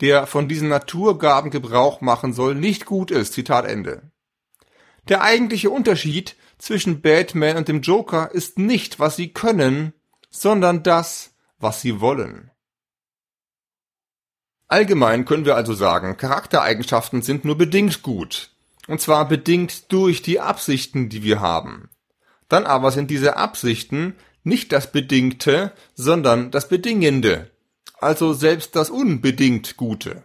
der 0.01 0.27
von 0.27 0.47
diesen 0.47 0.69
Naturgaben 0.69 1.51
Gebrauch 1.51 2.01
machen 2.01 2.33
soll, 2.33 2.55
nicht 2.55 2.85
gut 2.85 3.11
ist. 3.11 3.33
Zitat 3.33 3.65
Ende. 3.65 4.11
Der 5.07 5.21
eigentliche 5.21 5.69
Unterschied 5.69 6.35
zwischen 6.57 7.01
Batman 7.01 7.57
und 7.57 7.67
dem 7.67 7.81
Joker 7.81 8.31
ist 8.31 8.59
nicht, 8.59 8.99
was 8.99 9.15
sie 9.15 9.33
können, 9.33 9.93
sondern 10.29 10.83
das, 10.83 11.33
was 11.57 11.81
sie 11.81 11.99
wollen. 11.99 12.48
Allgemein 14.69 15.25
können 15.25 15.45
wir 15.45 15.55
also 15.55 15.73
sagen, 15.73 16.15
Charaktereigenschaften 16.15 17.23
sind 17.23 17.43
nur 17.43 17.57
bedingt 17.57 18.03
gut. 18.03 18.51
Und 18.87 19.01
zwar 19.01 19.27
bedingt 19.27 19.91
durch 19.91 20.21
die 20.21 20.39
Absichten, 20.39 21.09
die 21.09 21.23
wir 21.23 21.41
haben. 21.41 21.89
Dann 22.47 22.65
aber 22.65 22.91
sind 22.91 23.11
diese 23.11 23.35
Absichten 23.35 24.15
nicht 24.43 24.71
das 24.71 24.91
Bedingte, 24.91 25.73
sondern 25.95 26.51
das 26.51 26.69
Bedingende. 26.69 27.49
Also 27.99 28.33
selbst 28.33 28.75
das 28.75 28.89
unbedingt 28.89 29.75
Gute. 29.75 30.23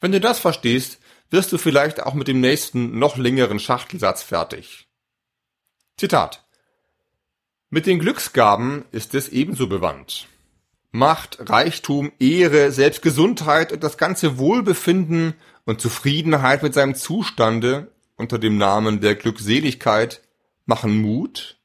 Wenn 0.00 0.12
du 0.12 0.20
das 0.20 0.40
verstehst, 0.40 0.98
wirst 1.30 1.52
du 1.52 1.58
vielleicht 1.58 2.02
auch 2.02 2.14
mit 2.14 2.28
dem 2.28 2.40
nächsten 2.40 2.98
noch 2.98 3.16
längeren 3.16 3.60
Schachtelsatz 3.60 4.22
fertig. 4.22 4.88
Zitat. 5.96 6.44
Mit 7.70 7.86
den 7.86 7.98
Glücksgaben 7.98 8.84
ist 8.90 9.14
es 9.14 9.28
ebenso 9.28 9.68
bewandt. 9.68 10.26
Macht, 10.90 11.50
Reichtum, 11.50 12.12
Ehre, 12.18 12.72
selbst 12.72 13.02
Gesundheit 13.02 13.72
und 13.72 13.84
das 13.84 13.98
ganze 13.98 14.38
Wohlbefinden 14.38 15.34
und 15.64 15.80
Zufriedenheit 15.80 16.62
mit 16.62 16.74
seinem 16.74 16.94
Zustande 16.94 17.92
unter 18.16 18.38
dem 18.38 18.56
Namen 18.56 19.00
der 19.00 19.14
Glückseligkeit 19.14 20.22
machen 20.64 21.00
Mut 21.00 21.58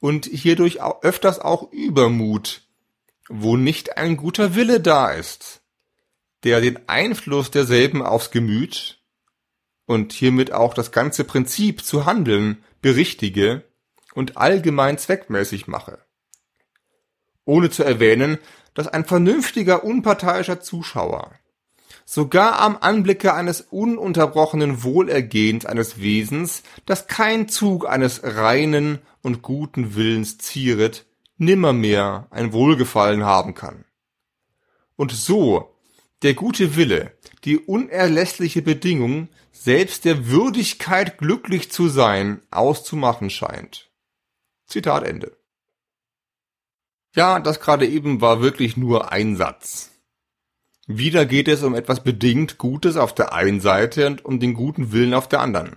und 0.00 0.26
hierdurch 0.26 0.80
öfters 0.82 1.38
auch 1.38 1.72
Übermut, 1.72 2.62
wo 3.28 3.56
nicht 3.56 3.96
ein 3.96 4.16
guter 4.16 4.54
Wille 4.54 4.80
da 4.80 5.10
ist, 5.12 5.60
der 6.44 6.60
den 6.60 6.88
Einfluss 6.88 7.50
derselben 7.50 8.02
aufs 8.02 8.30
Gemüt 8.30 9.00
und 9.86 10.12
hiermit 10.12 10.52
auch 10.52 10.74
das 10.74 10.92
ganze 10.92 11.24
Prinzip 11.24 11.84
zu 11.84 12.06
handeln 12.06 12.62
berichtige 12.80 13.64
und 14.14 14.36
allgemein 14.36 14.98
zweckmäßig 14.98 15.66
mache. 15.66 15.98
Ohne 17.44 17.70
zu 17.70 17.82
erwähnen, 17.82 18.38
dass 18.78 18.86
ein 18.86 19.04
vernünftiger, 19.04 19.82
unparteiischer 19.82 20.60
Zuschauer 20.60 21.32
sogar 22.04 22.60
am 22.60 22.78
Anblicke 22.80 23.34
eines 23.34 23.60
ununterbrochenen 23.60 24.84
Wohlergehens 24.84 25.66
eines 25.66 26.00
Wesens, 26.00 26.62
das 26.86 27.08
kein 27.08 27.48
Zug 27.48 27.88
eines 27.88 28.20
reinen 28.22 29.00
und 29.20 29.42
guten 29.42 29.96
Willens 29.96 30.38
zieret, 30.38 31.06
nimmermehr 31.38 32.28
ein 32.30 32.52
Wohlgefallen 32.52 33.24
haben 33.24 33.54
kann. 33.54 33.84
Und 34.94 35.10
so 35.10 35.74
der 36.22 36.34
gute 36.34 36.76
Wille, 36.76 37.12
die 37.42 37.58
unerlässliche 37.58 38.62
Bedingung, 38.62 39.28
selbst 39.50 40.04
der 40.04 40.28
Würdigkeit 40.28 41.18
glücklich 41.18 41.72
zu 41.72 41.88
sein, 41.88 42.42
auszumachen 42.52 43.28
scheint. 43.28 43.90
Zitat 44.66 45.02
Ende. 45.02 45.37
Ja, 47.18 47.40
das 47.40 47.58
gerade 47.58 47.84
eben 47.84 48.20
war 48.20 48.42
wirklich 48.42 48.76
nur 48.76 49.10
ein 49.10 49.34
Satz. 49.34 49.90
Wieder 50.86 51.26
geht 51.26 51.48
es 51.48 51.64
um 51.64 51.74
etwas 51.74 52.04
bedingt 52.04 52.58
Gutes 52.58 52.96
auf 52.96 53.12
der 53.12 53.32
einen 53.32 53.60
Seite 53.60 54.06
und 54.06 54.24
um 54.24 54.38
den 54.38 54.54
guten 54.54 54.92
Willen 54.92 55.14
auf 55.14 55.26
der 55.26 55.40
anderen. 55.40 55.74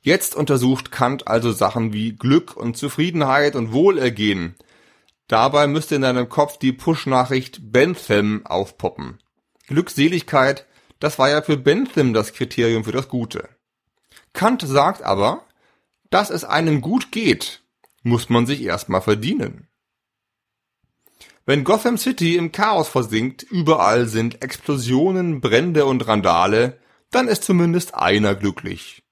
Jetzt 0.00 0.34
untersucht 0.34 0.90
Kant 0.90 1.28
also 1.28 1.52
Sachen 1.52 1.92
wie 1.92 2.16
Glück 2.16 2.56
und 2.56 2.76
Zufriedenheit 2.76 3.54
und 3.54 3.70
Wohlergehen. 3.70 4.56
Dabei 5.28 5.68
müsste 5.68 5.94
in 5.94 6.02
deinem 6.02 6.28
Kopf 6.28 6.58
die 6.58 6.72
Push-Nachricht 6.72 7.60
Bentham 7.70 8.44
aufpoppen. 8.44 9.20
Glückseligkeit, 9.68 10.66
das 10.98 11.20
war 11.20 11.30
ja 11.30 11.42
für 11.42 11.56
Bentham 11.56 12.14
das 12.14 12.32
Kriterium 12.32 12.82
für 12.82 12.90
das 12.90 13.08
Gute. 13.08 13.48
Kant 14.32 14.62
sagt 14.66 15.02
aber, 15.02 15.44
dass 16.10 16.30
es 16.30 16.42
einem 16.42 16.80
gut 16.80 17.12
geht, 17.12 17.62
muss 18.02 18.28
man 18.28 18.44
sich 18.44 18.64
erstmal 18.64 19.02
verdienen. 19.02 19.68
Wenn 21.44 21.64
Gotham 21.64 21.98
City 21.98 22.36
im 22.36 22.52
Chaos 22.52 22.88
versinkt, 22.88 23.42
überall 23.42 24.06
sind 24.06 24.42
Explosionen, 24.44 25.40
Brände 25.40 25.86
und 25.86 26.06
Randale, 26.06 26.78
dann 27.10 27.26
ist 27.26 27.42
zumindest 27.42 27.94
einer 27.94 28.34
glücklich. 28.36 29.02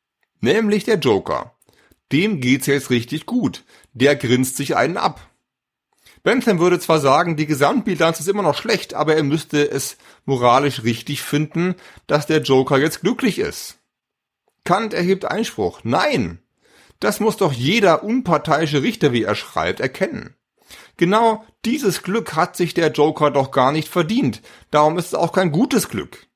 Nämlich 0.40 0.84
der 0.84 0.98
Joker. 0.98 1.54
Dem 2.12 2.40
geht's 2.40 2.66
jetzt 2.66 2.90
richtig 2.90 3.26
gut. 3.26 3.64
Der 3.92 4.14
grinst 4.14 4.56
sich 4.56 4.76
einen 4.76 4.96
ab. 4.96 5.28
Bentham 6.22 6.58
würde 6.58 6.78
zwar 6.78 7.00
sagen, 7.00 7.36
die 7.36 7.46
Gesamtbilanz 7.46 8.20
ist 8.20 8.28
immer 8.28 8.42
noch 8.42 8.56
schlecht, 8.56 8.94
aber 8.94 9.16
er 9.16 9.22
müsste 9.22 9.68
es 9.68 9.96
moralisch 10.24 10.82
richtig 10.84 11.22
finden, 11.22 11.74
dass 12.06 12.26
der 12.26 12.42
Joker 12.42 12.78
jetzt 12.78 13.00
glücklich 13.00 13.38
ist. 13.38 13.78
Kant 14.64 14.92
erhebt 14.92 15.24
Einspruch. 15.24 15.80
Nein! 15.82 16.40
Das 17.00 17.18
muss 17.18 17.38
doch 17.38 17.52
jeder 17.52 18.04
unparteiische 18.04 18.82
Richter, 18.82 19.12
wie 19.12 19.22
er 19.22 19.34
schreibt, 19.34 19.80
erkennen. 19.80 20.36
Genau 21.00 21.46
dieses 21.64 22.02
Glück 22.02 22.36
hat 22.36 22.56
sich 22.58 22.74
der 22.74 22.92
Joker 22.92 23.30
doch 23.30 23.52
gar 23.52 23.72
nicht 23.72 23.88
verdient. 23.88 24.42
Darum 24.70 24.98
ist 24.98 25.06
es 25.06 25.14
auch 25.14 25.32
kein 25.32 25.50
gutes 25.50 25.88
Glück. 25.88 26.26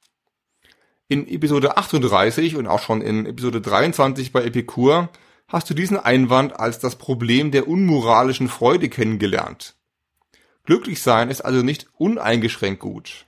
In 1.06 1.28
Episode 1.28 1.76
38 1.76 2.56
und 2.56 2.66
auch 2.66 2.80
schon 2.80 3.02
in 3.02 3.26
Episode 3.26 3.60
23 3.60 4.32
bei 4.32 4.42
Epikur 4.42 5.10
hast 5.48 5.68
du 5.68 5.74
diesen 5.74 5.98
Einwand 5.98 6.58
als 6.58 6.78
das 6.78 6.96
Problem 6.96 7.50
der 7.50 7.68
unmoralischen 7.68 8.48
Freude 8.48 8.88
kennengelernt. 8.88 9.76
Glücklich 10.64 11.02
sein 11.02 11.28
ist 11.28 11.42
also 11.42 11.62
nicht 11.62 11.88
uneingeschränkt 11.98 12.80
gut. 12.80 13.26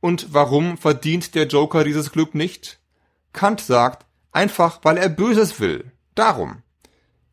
Und 0.00 0.28
warum 0.32 0.78
verdient 0.78 1.34
der 1.34 1.46
Joker 1.46 1.84
dieses 1.84 2.10
Glück 2.10 2.34
nicht? 2.34 2.80
Kant 3.34 3.60
sagt, 3.60 4.06
einfach 4.32 4.80
weil 4.82 4.96
er 4.96 5.10
Böses 5.10 5.60
will. 5.60 5.92
Darum. 6.14 6.62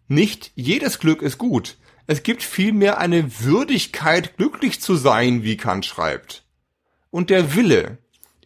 Nicht 0.10 0.52
jedes 0.56 1.00
Glück 1.00 1.22
ist 1.22 1.38
gut, 1.38 1.78
es 2.06 2.24
gibt 2.24 2.44
vielmehr 2.44 2.98
eine 2.98 3.42
Würdigkeit, 3.42 4.38
glücklich 4.38 4.82
zu 4.82 4.96
sein, 4.96 5.44
wie 5.44 5.58
Kant 5.58 5.86
schreibt. 5.86 6.44
Und 7.10 7.30
der 7.30 7.56
Wille 7.56 7.98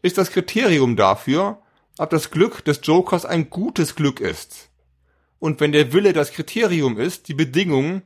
ist 0.02 0.18
das 0.18 0.32
Kriterium 0.32 0.96
dafür, 0.96 1.62
ob 1.98 2.10
das 2.12 2.30
Glück 2.30 2.64
des 2.66 2.82
Jokers 2.84 3.26
ein 3.26 3.50
gutes 3.50 3.96
Glück 3.96 4.20
ist. 4.20 4.70
Und 5.40 5.60
wenn 5.60 5.72
der 5.72 5.94
Wille 5.94 6.14
das 6.14 6.32
Kriterium 6.32 7.00
ist, 7.00 7.28
die 7.28 7.34
Bedingung, 7.34 8.04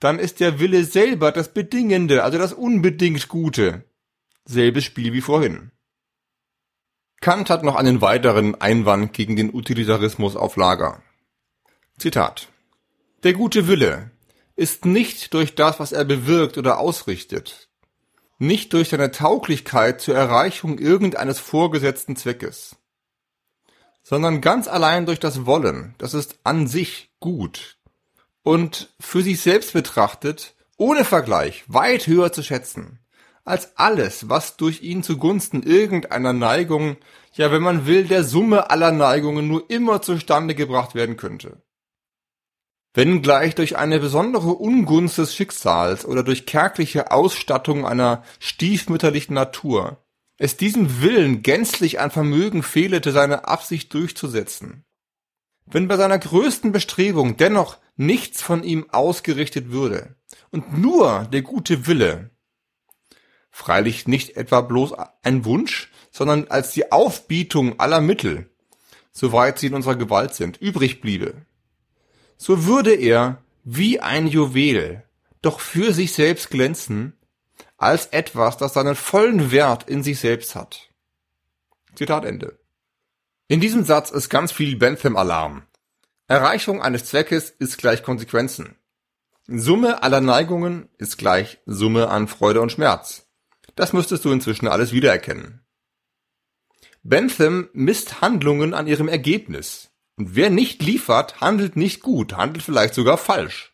dann 0.00 0.18
ist 0.18 0.40
der 0.40 0.60
Wille 0.60 0.84
selber 0.84 1.32
das 1.32 1.52
Bedingende, 1.52 2.22
also 2.24 2.38
das 2.38 2.52
unbedingt 2.52 3.28
Gute. 3.28 3.84
Selbes 4.44 4.84
Spiel 4.84 5.12
wie 5.12 5.20
vorhin. 5.20 5.70
Kant 7.20 7.50
hat 7.50 7.64
noch 7.64 7.74
einen 7.74 8.00
weiteren 8.00 8.60
Einwand 8.60 9.12
gegen 9.12 9.34
den 9.34 9.52
Utilitarismus 9.52 10.36
auf 10.36 10.56
Lager. 10.56 11.02
Zitat. 11.98 12.48
Der 13.24 13.32
gute 13.32 13.66
Wille 13.66 14.12
ist 14.58 14.84
nicht 14.84 15.34
durch 15.34 15.54
das, 15.54 15.78
was 15.78 15.92
er 15.92 16.04
bewirkt 16.04 16.58
oder 16.58 16.80
ausrichtet, 16.80 17.68
nicht 18.38 18.72
durch 18.72 18.88
seine 18.88 19.12
Tauglichkeit 19.12 20.00
zur 20.00 20.16
Erreichung 20.16 20.78
irgendeines 20.78 21.38
vorgesetzten 21.38 22.16
Zweckes, 22.16 22.74
sondern 24.02 24.40
ganz 24.40 24.66
allein 24.66 25.06
durch 25.06 25.20
das 25.20 25.46
Wollen, 25.46 25.94
das 25.98 26.12
ist 26.12 26.40
an 26.42 26.66
sich 26.66 27.12
gut 27.20 27.78
und 28.42 28.92
für 28.98 29.22
sich 29.22 29.40
selbst 29.40 29.74
betrachtet 29.74 30.56
ohne 30.76 31.04
Vergleich 31.04 31.62
weit 31.68 32.08
höher 32.08 32.32
zu 32.32 32.42
schätzen 32.42 32.98
als 33.44 33.78
alles, 33.78 34.28
was 34.28 34.56
durch 34.56 34.82
ihn 34.82 35.04
zugunsten 35.04 35.62
irgendeiner 35.62 36.32
Neigung, 36.32 36.96
ja 37.32 37.52
wenn 37.52 37.62
man 37.62 37.86
will, 37.86 38.08
der 38.08 38.24
Summe 38.24 38.70
aller 38.70 38.90
Neigungen 38.90 39.46
nur 39.46 39.70
immer 39.70 40.02
zustande 40.02 40.56
gebracht 40.56 40.96
werden 40.96 41.16
könnte. 41.16 41.62
Wenn 42.94 43.22
gleich 43.22 43.54
durch 43.54 43.76
eine 43.76 44.00
besondere 44.00 44.52
Ungunst 44.54 45.18
des 45.18 45.34
Schicksals 45.34 46.04
oder 46.04 46.22
durch 46.22 46.46
kärgliche 46.46 47.10
Ausstattung 47.10 47.86
einer 47.86 48.24
stiefmütterlichen 48.40 49.34
Natur 49.34 50.02
es 50.38 50.56
diesem 50.56 51.02
Willen 51.02 51.42
gänzlich 51.42 52.00
an 52.00 52.12
Vermögen 52.12 52.62
fehlete, 52.62 53.10
seine 53.10 53.48
Absicht 53.48 53.92
durchzusetzen. 53.92 54.84
Wenn 55.66 55.88
bei 55.88 55.96
seiner 55.96 56.18
größten 56.18 56.72
Bestrebung 56.72 57.36
dennoch 57.36 57.76
nichts 57.96 58.40
von 58.40 58.62
ihm 58.62 58.88
ausgerichtet 58.90 59.70
würde 59.70 60.14
und 60.50 60.78
nur 60.78 61.26
der 61.32 61.42
gute 61.42 61.86
Wille, 61.86 62.30
freilich 63.50 64.06
nicht 64.06 64.36
etwa 64.36 64.60
bloß 64.60 64.94
ein 65.22 65.44
Wunsch, 65.44 65.90
sondern 66.12 66.46
als 66.48 66.72
die 66.72 66.92
Aufbietung 66.92 67.80
aller 67.80 68.00
Mittel, 68.00 68.48
soweit 69.10 69.58
sie 69.58 69.66
in 69.66 69.74
unserer 69.74 69.96
Gewalt 69.96 70.34
sind, 70.34 70.56
übrig 70.58 71.00
bliebe, 71.00 71.44
so 72.38 72.64
würde 72.64 72.94
er 72.94 73.42
wie 73.64 74.00
ein 74.00 74.26
Juwel 74.26 75.04
doch 75.42 75.60
für 75.60 75.92
sich 75.92 76.12
selbst 76.12 76.50
glänzen 76.50 77.12
als 77.76 78.06
etwas, 78.06 78.56
das 78.56 78.74
seinen 78.74 78.96
vollen 78.96 79.50
Wert 79.52 79.88
in 79.88 80.02
sich 80.02 80.18
selbst 80.18 80.54
hat. 80.54 80.88
Zitat 81.94 82.24
Ende. 82.24 82.58
In 83.48 83.60
diesem 83.60 83.84
Satz 83.84 84.10
ist 84.10 84.28
ganz 84.28 84.52
viel 84.52 84.76
Bentham-Alarm. 84.76 85.62
Erreichung 86.26 86.82
eines 86.82 87.04
Zweckes 87.06 87.50
ist 87.50 87.78
gleich 87.78 88.02
Konsequenzen. 88.02 88.76
Summe 89.46 90.02
aller 90.02 90.20
Neigungen 90.20 90.88
ist 90.98 91.16
gleich 91.16 91.58
Summe 91.64 92.08
an 92.08 92.28
Freude 92.28 92.60
und 92.60 92.70
Schmerz. 92.70 93.26
Das 93.74 93.92
müsstest 93.92 94.24
du 94.24 94.32
inzwischen 94.32 94.68
alles 94.68 94.92
wiedererkennen. 94.92 95.62
Bentham 97.02 97.70
misst 97.72 98.20
Handlungen 98.20 98.74
an 98.74 98.86
ihrem 98.86 99.08
Ergebnis. 99.08 99.87
Und 100.18 100.34
wer 100.34 100.50
nicht 100.50 100.82
liefert, 100.82 101.40
handelt 101.40 101.76
nicht 101.76 102.02
gut, 102.02 102.36
handelt 102.36 102.64
vielleicht 102.64 102.92
sogar 102.92 103.18
falsch. 103.18 103.72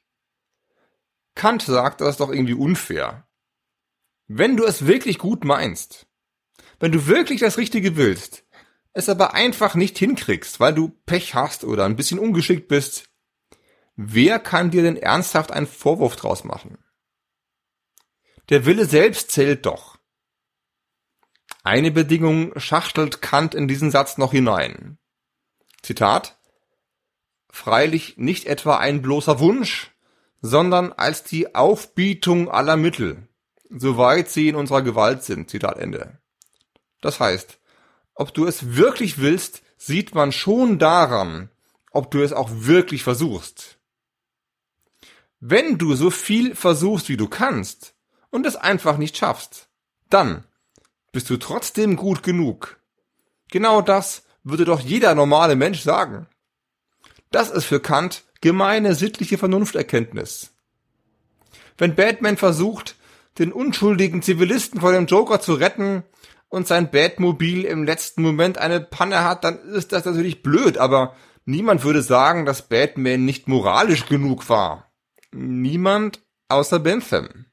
Kant 1.34 1.62
sagt, 1.62 2.02
das 2.02 2.10
ist 2.10 2.20
doch 2.20 2.30
irgendwie 2.30 2.54
unfair. 2.54 3.26
Wenn 4.26 4.56
du 4.56 4.64
es 4.64 4.86
wirklich 4.86 5.18
gut 5.18 5.44
meinst, 5.44 6.06
wenn 6.80 6.92
du 6.92 7.06
wirklich 7.06 7.40
das 7.40 7.56
Richtige 7.56 7.96
willst, 7.96 8.44
es 8.92 9.08
aber 9.08 9.32
einfach 9.32 9.74
nicht 9.74 9.96
hinkriegst, 9.96 10.60
weil 10.60 10.74
du 10.74 10.90
Pech 11.06 11.34
hast 11.34 11.64
oder 11.64 11.86
ein 11.86 11.96
bisschen 11.96 12.18
ungeschickt 12.18 12.68
bist, 12.68 13.08
wer 13.96 14.38
kann 14.38 14.70
dir 14.70 14.82
denn 14.82 14.98
ernsthaft 14.98 15.50
einen 15.50 15.66
Vorwurf 15.66 16.14
draus 16.14 16.44
machen? 16.44 16.78
Der 18.50 18.66
Wille 18.66 18.84
selbst 18.84 19.30
zählt 19.30 19.64
doch. 19.64 19.98
Eine 21.62 21.90
Bedingung 21.90 22.52
schachtelt 22.60 23.22
Kant 23.22 23.54
in 23.54 23.66
diesen 23.66 23.90
Satz 23.90 24.18
noch 24.18 24.32
hinein. 24.32 24.98
Zitat 25.84 26.38
Freilich 27.50 28.16
nicht 28.16 28.46
etwa 28.46 28.78
ein 28.78 29.00
bloßer 29.00 29.38
Wunsch, 29.38 29.92
sondern 30.40 30.92
als 30.92 31.22
die 31.22 31.54
Aufbietung 31.54 32.50
aller 32.50 32.76
Mittel, 32.76 33.28
soweit 33.70 34.28
sie 34.28 34.48
in 34.48 34.56
unserer 34.56 34.82
Gewalt 34.82 35.22
sind. 35.22 35.50
Zitat 35.50 35.78
Ende. 35.78 36.18
Das 37.00 37.20
heißt, 37.20 37.58
ob 38.14 38.34
du 38.34 38.46
es 38.46 38.74
wirklich 38.74 39.18
willst, 39.18 39.62
sieht 39.76 40.14
man 40.14 40.32
schon 40.32 40.78
daran, 40.78 41.50
ob 41.92 42.10
du 42.10 42.22
es 42.22 42.32
auch 42.32 42.50
wirklich 42.50 43.04
versuchst. 43.04 43.78
Wenn 45.38 45.78
du 45.78 45.94
so 45.94 46.10
viel 46.10 46.56
versuchst, 46.56 47.08
wie 47.08 47.16
du 47.16 47.28
kannst, 47.28 47.94
und 48.30 48.47
es 48.47 48.56
einfach 48.56 48.97
nicht 48.97 49.16
schaffst, 49.16 49.68
dann 50.10 50.44
bist 51.12 51.30
du 51.30 51.36
trotzdem 51.36 51.94
gut 51.94 52.25
genug. 52.25 52.80
Genau 53.49 53.80
das 53.80 54.25
würde 54.45 54.65
doch 54.65 54.80
jeder 54.80 55.15
normale 55.15 55.57
Mensch 55.57 55.80
sagen. 55.80 56.28
Das 57.30 57.50
ist 57.50 57.65
für 57.65 57.80
Kant 57.80 58.23
gemeine 58.41 58.95
sittliche 58.95 59.39
Vernunfterkenntnis. 59.39 60.52
Wenn 61.76 61.97
Batman 61.97 62.37
versucht, 62.37 62.97
den 63.39 63.52
unschuldigen 63.52 64.23
Zivilisten 64.23 64.80
vor 64.80 64.93
dem 64.93 65.07
Joker 65.07 65.41
zu 65.41 65.54
retten 65.54 66.04
und 66.49 66.69
sein 66.69 66.91
Batmobil 66.91 67.65
im 67.65 67.85
letzten 67.85 68.23
Moment 68.23 68.59
eine 68.59 68.80
Panne 68.80 69.25
hat, 69.25 69.43
dann 69.43 69.59
ist 69.59 69.93
das 69.93 70.04
natürlich 70.04 70.43
blöd, 70.43 70.78
aber 70.78 71.17
niemand 71.45 71.83
würde 71.83 72.02
sagen, 72.02 72.47
dass 72.47 72.69
Batman 72.69 73.25
nicht 73.25 73.49
moralisch 73.49 74.07
genug 74.07 74.49
war. 74.49 74.93
Niemand 75.33 76.21
außer 76.49 76.78
Bentham. 76.78 77.47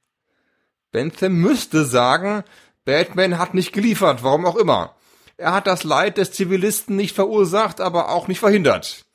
Bentham 0.92 1.34
müsste 1.34 1.86
sagen, 1.86 2.44
Batman 2.86 3.40
hat 3.40 3.54
nicht 3.54 3.74
geliefert, 3.74 4.24
warum 4.24 4.46
auch 4.46 4.58
immer. 4.58 4.96
Er 5.42 5.54
hat 5.54 5.66
das 5.66 5.84
Leid 5.84 6.20
des 6.20 6.32
Zivilisten 6.34 6.96
nicht 6.96 7.16
verursacht, 7.16 7.82
aber 7.82 8.10
auch 8.10 8.28
nicht 8.28 8.40
verhindert. 8.40 9.06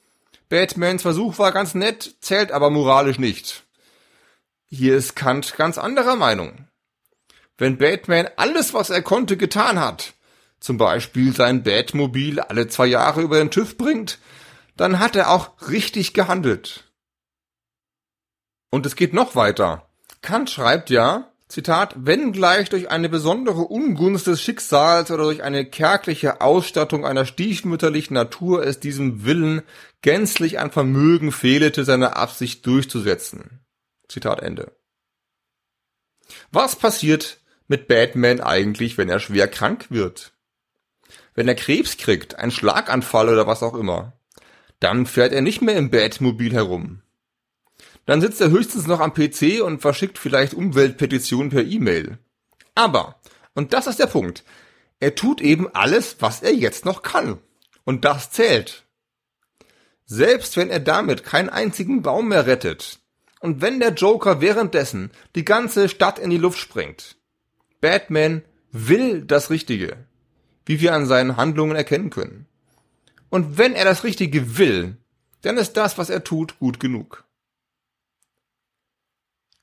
Batmans 0.48 1.02
Versuch 1.02 1.38
war 1.38 1.52
ganz 1.52 1.76
nett, 1.76 2.16
zählt 2.20 2.50
aber 2.50 2.68
moralisch 2.68 3.20
nicht. 3.20 3.62
Hier 4.68 4.96
ist 4.96 5.14
Kant 5.14 5.54
ganz 5.56 5.78
anderer 5.78 6.16
Meinung. 6.16 6.66
Wenn 7.58 7.78
Batman 7.78 8.28
alles, 8.34 8.74
was 8.74 8.90
er 8.90 9.02
konnte, 9.02 9.36
getan 9.36 9.78
hat, 9.78 10.14
zum 10.58 10.78
Beispiel 10.78 11.32
sein 11.32 11.62
Batmobil 11.62 12.40
alle 12.40 12.66
zwei 12.66 12.86
Jahre 12.86 13.22
über 13.22 13.38
den 13.38 13.52
TÜV 13.52 13.78
bringt, 13.78 14.18
dann 14.76 14.98
hat 14.98 15.14
er 15.14 15.30
auch 15.30 15.52
richtig 15.68 16.12
gehandelt. 16.12 16.90
Und 18.70 18.84
es 18.84 18.96
geht 18.96 19.12
noch 19.12 19.36
weiter. 19.36 19.88
Kant 20.22 20.50
schreibt 20.50 20.90
ja, 20.90 21.30
Zitat, 21.48 21.94
wenn 21.96 22.32
gleich 22.32 22.70
durch 22.70 22.90
eine 22.90 23.08
besondere 23.08 23.62
Ungunst 23.62 24.26
des 24.26 24.42
Schicksals 24.42 25.12
oder 25.12 25.24
durch 25.24 25.44
eine 25.44 25.64
kärgliche 25.64 26.40
Ausstattung 26.40 27.06
einer 27.06 27.24
stiefmütterlichen 27.24 28.14
Natur 28.14 28.66
es 28.66 28.80
diesem 28.80 29.24
Willen 29.24 29.62
gänzlich 30.02 30.58
an 30.58 30.72
Vermögen 30.72 31.30
fehlete, 31.30 31.84
seine 31.84 32.16
Absicht 32.16 32.66
durchzusetzen. 32.66 33.60
Zitat 34.08 34.42
Ende. 34.42 34.72
Was 36.50 36.74
passiert 36.74 37.38
mit 37.68 37.86
Batman 37.86 38.40
eigentlich, 38.40 38.98
wenn 38.98 39.08
er 39.08 39.20
schwer 39.20 39.46
krank 39.46 39.86
wird? 39.88 40.32
Wenn 41.34 41.46
er 41.46 41.54
Krebs 41.54 41.96
kriegt, 41.96 42.36
einen 42.36 42.50
Schlaganfall 42.50 43.28
oder 43.28 43.46
was 43.46 43.62
auch 43.62 43.74
immer, 43.74 44.14
dann 44.80 45.06
fährt 45.06 45.32
er 45.32 45.42
nicht 45.42 45.62
mehr 45.62 45.76
im 45.76 45.90
Batmobil 45.90 46.52
herum. 46.52 47.02
Dann 48.06 48.20
sitzt 48.20 48.40
er 48.40 48.50
höchstens 48.50 48.86
noch 48.86 49.00
am 49.00 49.12
PC 49.12 49.62
und 49.62 49.80
verschickt 49.80 50.18
vielleicht 50.18 50.54
Umweltpetitionen 50.54 51.50
per 51.50 51.64
E-Mail. 51.64 52.18
Aber, 52.74 53.20
und 53.54 53.72
das 53.72 53.86
ist 53.86 53.98
der 53.98 54.06
Punkt, 54.06 54.44
er 55.00 55.14
tut 55.14 55.40
eben 55.40 55.68
alles, 55.74 56.16
was 56.20 56.42
er 56.42 56.54
jetzt 56.54 56.84
noch 56.84 57.02
kann. 57.02 57.38
Und 57.84 58.04
das 58.04 58.30
zählt. 58.30 58.84
Selbst 60.06 60.56
wenn 60.56 60.70
er 60.70 60.80
damit 60.80 61.24
keinen 61.24 61.50
einzigen 61.50 62.02
Baum 62.02 62.28
mehr 62.28 62.46
rettet, 62.46 63.00
und 63.40 63.60
wenn 63.60 63.80
der 63.80 63.92
Joker 63.92 64.40
währenddessen 64.40 65.10
die 65.34 65.44
ganze 65.44 65.88
Stadt 65.88 66.18
in 66.18 66.30
die 66.30 66.38
Luft 66.38 66.58
springt. 66.58 67.16
Batman 67.80 68.42
will 68.72 69.22
das 69.22 69.50
Richtige, 69.50 70.06
wie 70.64 70.80
wir 70.80 70.94
an 70.94 71.06
seinen 71.06 71.36
Handlungen 71.36 71.76
erkennen 71.76 72.10
können. 72.10 72.46
Und 73.28 73.58
wenn 73.58 73.74
er 73.74 73.84
das 73.84 74.04
Richtige 74.04 74.58
will, 74.58 74.96
dann 75.42 75.58
ist 75.58 75.74
das, 75.74 75.98
was 75.98 76.10
er 76.10 76.24
tut, 76.24 76.58
gut 76.58 76.80
genug. 76.80 77.25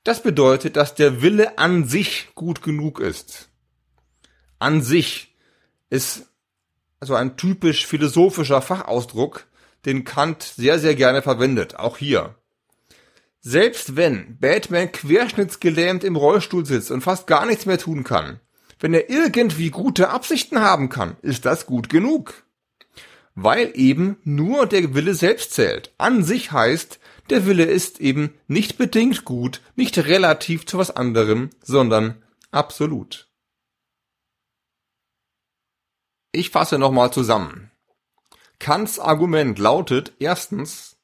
Das 0.04 0.22
bedeutet, 0.22 0.76
dass 0.76 0.94
der 0.94 1.22
Wille 1.22 1.58
an 1.58 1.86
sich 1.86 2.28
gut 2.34 2.62
genug 2.62 3.00
ist. 3.00 3.48
An 4.58 4.82
sich 4.82 5.34
ist 5.88 6.26
also 7.00 7.14
ein 7.14 7.36
typisch 7.36 7.86
philosophischer 7.86 8.62
Fachausdruck, 8.62 9.46
den 9.86 10.04
Kant 10.04 10.42
sehr, 10.42 10.78
sehr 10.78 10.94
gerne 10.94 11.22
verwendet, 11.22 11.76
auch 11.76 11.96
hier. 11.96 12.34
Selbst 13.40 13.96
wenn 13.96 14.38
Batman 14.38 14.90
querschnittsgelähmt 14.92 16.04
im 16.04 16.16
Rollstuhl 16.16 16.64
sitzt 16.64 16.90
und 16.90 17.02
fast 17.02 17.26
gar 17.26 17.44
nichts 17.44 17.66
mehr 17.66 17.78
tun 17.78 18.04
kann, 18.04 18.40
wenn 18.80 18.94
er 18.94 19.10
irgendwie 19.10 19.70
gute 19.70 20.10
Absichten 20.10 20.60
haben 20.60 20.88
kann, 20.88 21.16
ist 21.22 21.44
das 21.44 21.66
gut 21.66 21.88
genug. 21.88 22.44
Weil 23.34 23.72
eben 23.74 24.16
nur 24.24 24.66
der 24.66 24.94
Wille 24.94 25.14
selbst 25.14 25.52
zählt. 25.52 25.92
An 25.98 26.24
sich 26.24 26.52
heißt, 26.52 26.98
der 27.30 27.46
Wille 27.46 27.64
ist 27.64 28.00
eben 28.00 28.34
nicht 28.46 28.76
bedingt 28.76 29.24
gut, 29.24 29.62
nicht 29.76 29.96
relativ 29.98 30.66
zu 30.66 30.78
was 30.78 30.90
anderem, 30.90 31.50
sondern 31.62 32.22
absolut. 32.50 33.28
Ich 36.32 36.50
fasse 36.50 36.78
nochmal 36.78 37.12
zusammen. 37.12 37.70
Kants 38.58 38.98
Argument 38.98 39.58
lautet 39.58 40.12
erstens, 40.18 40.96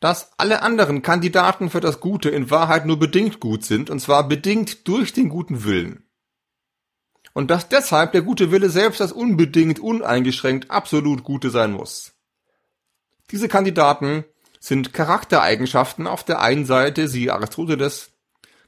dass 0.00 0.32
alle 0.38 0.62
anderen 0.62 1.02
Kandidaten 1.02 1.70
für 1.70 1.80
das 1.80 2.00
Gute 2.00 2.28
in 2.28 2.50
Wahrheit 2.50 2.86
nur 2.86 2.98
bedingt 2.98 3.40
gut 3.40 3.64
sind, 3.64 3.88
und 3.88 4.00
zwar 4.00 4.28
bedingt 4.28 4.86
durch 4.88 5.12
den 5.12 5.28
guten 5.28 5.64
Willen. 5.64 6.04
Und 7.32 7.50
dass 7.50 7.68
deshalb 7.68 8.12
der 8.12 8.22
gute 8.22 8.50
Wille 8.50 8.70
selbst 8.70 9.00
das 9.00 9.12
unbedingt, 9.12 9.78
uneingeschränkt, 9.78 10.70
absolut 10.70 11.22
Gute 11.22 11.50
sein 11.50 11.72
muss. 11.72 12.14
Diese 13.30 13.48
Kandidaten 13.48 14.24
sind 14.66 14.92
Charaktereigenschaften 14.92 16.08
auf 16.08 16.24
der 16.24 16.40
einen 16.40 16.66
Seite, 16.66 17.06
siehe 17.06 17.32
Aristoteles, 17.32 18.10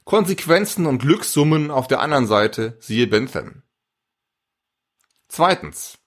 Konsequenzen 0.05 0.85
und 0.85 0.99
Glückssummen 0.99 1.71
auf 1.71 1.89
der 1.89 1.99
anderen 1.99 2.25
Seite, 2.25 2.77
siehe 2.79 3.05
Bentham. 3.05 3.63
Zweitens. 5.27 5.97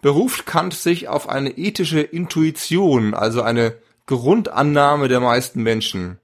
Beruft 0.00 0.46
Kant 0.46 0.72
sich 0.72 1.08
auf 1.08 1.28
eine 1.28 1.50
ethische 1.58 2.00
Intuition, 2.00 3.12
also 3.12 3.42
eine 3.42 3.76
Grundannahme 4.06 5.08
der 5.08 5.20
meisten 5.20 5.62
Menschen, 5.62 6.18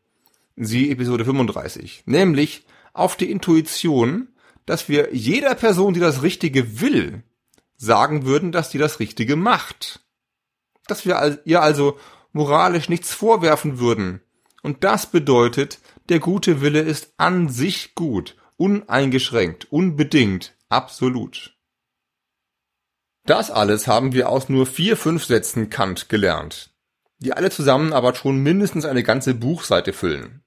siehe 0.57 0.91
Episode 0.91 1.27
35, 1.27 2.05
nämlich 2.07 2.65
auf 2.95 3.17
die 3.17 3.31
Intuition, 3.31 4.29
dass 4.65 4.89
wir 4.89 5.15
jeder 5.15 5.55
Person, 5.55 5.93
die 5.93 6.01
das 6.01 6.23
Richtige 6.23 6.81
will, 6.81 7.23
sagen 7.77 8.25
würden, 8.25 8.53
dass 8.53 8.71
die 8.71 8.79
das 8.79 9.01
Richtige 9.01 9.37
macht. 9.37 10.01
Dass 10.87 11.05
wir 11.05 11.43
ihr 11.45 11.61
also 11.61 11.99
moralisch 12.37 12.91
nichts 12.91 13.15
vorwerfen 13.15 13.79
würden. 13.79 14.21
Und 14.63 14.85
das 14.85 15.07
bedeutet, 15.07 15.79
der 16.11 16.21
gute 16.21 16.61
Wille 16.61 16.81
ist 16.81 17.15
an 17.17 17.49
sich 17.49 17.95
gut, 17.95 18.37
uneingeschränkt, 18.59 19.73
unbedingt, 19.73 20.55
absolut. 20.69 21.55
Das 23.25 23.51
alles 23.51 23.87
haben 23.87 24.13
wir 24.13 24.29
aus 24.29 24.51
nur 24.51 24.67
vier, 24.67 24.99
fünf 24.99 25.25
Sätzen 25.25 25.71
Kant 25.71 26.11
gelernt, 26.11 26.75
die 27.21 27.33
alle 27.33 27.51
zusammen 27.51 27.95
aber 27.95 28.15
schon 28.15 28.43
mindestens 28.43 28.85
eine 28.85 29.03
ganze 29.03 29.33
Buchseite 29.33 29.95
füllen. 29.95 30.43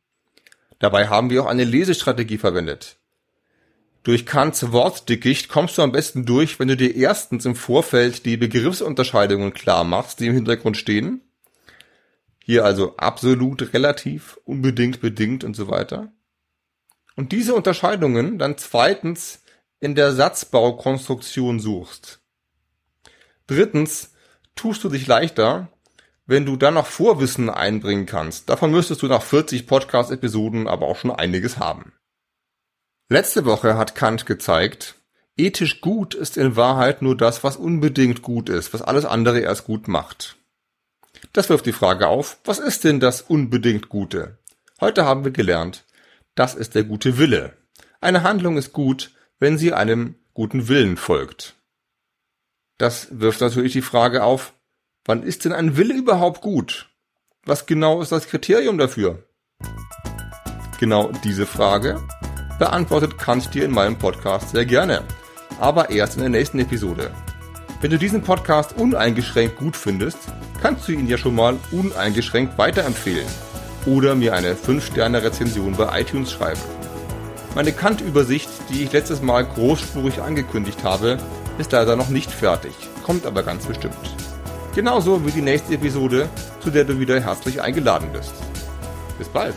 Dabei 0.77 1.07
haben 1.07 1.31
wir 1.31 1.41
auch 1.41 1.47
eine 1.47 1.65
Lesestrategie 1.65 2.37
verwendet. 2.37 2.97
Durch 4.03 4.27
Kants 4.27 4.71
Wortdickicht 4.71 5.49
kommst 5.49 5.77
du 5.77 5.81
am 5.81 5.91
besten 5.91 6.25
durch, 6.25 6.59
wenn 6.59 6.67
du 6.67 6.77
dir 6.77 6.95
erstens 6.95 7.45
im 7.45 7.55
Vorfeld 7.55 8.27
die 8.27 8.37
Begriffsunterscheidungen 8.37 9.53
klar 9.55 9.83
machst, 9.83 10.19
die 10.19 10.27
im 10.27 10.35
Hintergrund 10.35 10.77
stehen. 10.77 11.21
Hier 12.49 12.65
also 12.65 12.97
absolut, 12.97 13.75
relativ, 13.75 14.39
unbedingt, 14.43 15.01
bedingt 15.01 15.43
und 15.43 15.55
so 15.55 15.67
weiter. 15.67 16.11
Und 17.15 17.31
diese 17.31 17.53
Unterscheidungen 17.53 18.39
dann 18.39 18.57
zweitens 18.57 19.43
in 19.79 19.93
der 19.93 20.13
Satzbaukonstruktion 20.13 21.59
suchst. 21.59 22.21
Drittens 23.45 24.15
tust 24.55 24.83
du 24.83 24.89
dich 24.89 25.05
leichter, 25.05 25.71
wenn 26.25 26.47
du 26.47 26.55
dann 26.55 26.73
noch 26.73 26.87
Vorwissen 26.87 27.51
einbringen 27.51 28.07
kannst. 28.07 28.49
Davon 28.49 28.71
müsstest 28.71 29.03
du 29.03 29.05
nach 29.05 29.21
40 29.21 29.67
Podcast-Episoden 29.67 30.67
aber 30.67 30.87
auch 30.87 30.97
schon 30.97 31.11
einiges 31.11 31.59
haben. 31.59 31.93
Letzte 33.09 33.45
Woche 33.45 33.77
hat 33.77 33.93
Kant 33.93 34.25
gezeigt, 34.25 34.95
ethisch 35.37 35.81
gut 35.81 36.15
ist 36.15 36.35
in 36.35 36.55
Wahrheit 36.55 37.03
nur 37.03 37.15
das, 37.15 37.43
was 37.43 37.57
unbedingt 37.57 38.23
gut 38.23 38.49
ist, 38.49 38.73
was 38.73 38.81
alles 38.81 39.05
andere 39.05 39.39
erst 39.39 39.65
gut 39.65 39.87
macht. 39.87 40.38
Das 41.33 41.49
wirft 41.49 41.65
die 41.65 41.73
Frage 41.73 42.07
auf, 42.07 42.39
was 42.43 42.59
ist 42.59 42.83
denn 42.83 42.99
das 42.99 43.21
unbedingt 43.21 43.89
Gute? 43.89 44.37
Heute 44.81 45.05
haben 45.05 45.23
wir 45.23 45.31
gelernt, 45.31 45.85
das 46.35 46.55
ist 46.55 46.75
der 46.75 46.83
gute 46.83 47.17
Wille. 47.17 47.53
Eine 48.01 48.23
Handlung 48.23 48.57
ist 48.57 48.73
gut, 48.73 49.11
wenn 49.39 49.57
sie 49.57 49.73
einem 49.73 50.15
guten 50.33 50.67
Willen 50.67 50.97
folgt. 50.97 51.55
Das 52.77 53.07
wirft 53.19 53.41
natürlich 53.41 53.73
die 53.73 53.81
Frage 53.81 54.23
auf, 54.23 54.53
wann 55.05 55.23
ist 55.23 55.43
denn 55.43 55.51
ein 55.51 55.75
Wille 55.75 55.93
überhaupt 55.93 56.41
gut? 56.41 56.89
Was 57.43 57.65
genau 57.65 58.01
ist 58.01 58.11
das 58.11 58.27
Kriterium 58.27 58.77
dafür? 58.77 59.23
Genau 60.79 61.11
diese 61.23 61.45
Frage 61.45 62.01
beantwortet 62.57 63.17
Kant 63.17 63.53
dir 63.53 63.65
in 63.65 63.71
meinem 63.71 63.97
Podcast 63.97 64.51
sehr 64.51 64.65
gerne. 64.65 65.03
Aber 65.59 65.89
erst 65.89 66.15
in 66.15 66.21
der 66.21 66.29
nächsten 66.29 66.59
Episode. 66.59 67.11
Wenn 67.81 67.91
du 67.91 67.97
diesen 67.97 68.21
Podcast 68.21 68.77
uneingeschränkt 68.77 69.55
gut 69.55 69.77
findest, 69.77 70.17
kannst 70.61 70.85
du 70.87 70.91
ihn 70.91 71.07
ja 71.07 71.17
schon 71.17 71.33
mal 71.33 71.55
uneingeschränkt 71.71 72.57
weiterempfehlen. 72.57 73.27
Oder 73.85 74.15
mir 74.15 74.33
eine 74.33 74.55
5-Sterne-Rezension 74.55 75.77
bei 75.77 76.01
iTunes 76.01 76.29
schreiben. 76.29 76.59
Meine 77.55 77.71
Kant-Übersicht, 77.71 78.49
die 78.69 78.83
ich 78.83 78.91
letztes 78.91 79.21
Mal 79.21 79.45
großspurig 79.45 80.21
angekündigt 80.21 80.83
habe, 80.83 81.19
ist 81.57 81.71
leider 81.71 81.95
noch 81.95 82.09
nicht 82.09 82.29
fertig, 82.29 82.73
kommt 83.03 83.25
aber 83.25 83.43
ganz 83.43 83.65
bestimmt. 83.65 83.95
Genauso 84.75 85.25
wie 85.25 85.31
die 85.31 85.41
nächste 85.41 85.75
Episode, 85.75 86.27
zu 86.59 86.71
der 86.71 86.83
du 86.83 86.99
wieder 86.99 87.21
herzlich 87.21 87.61
eingeladen 87.61 88.09
bist. 88.11 88.33
Bis 89.17 89.29
bald! 89.29 89.55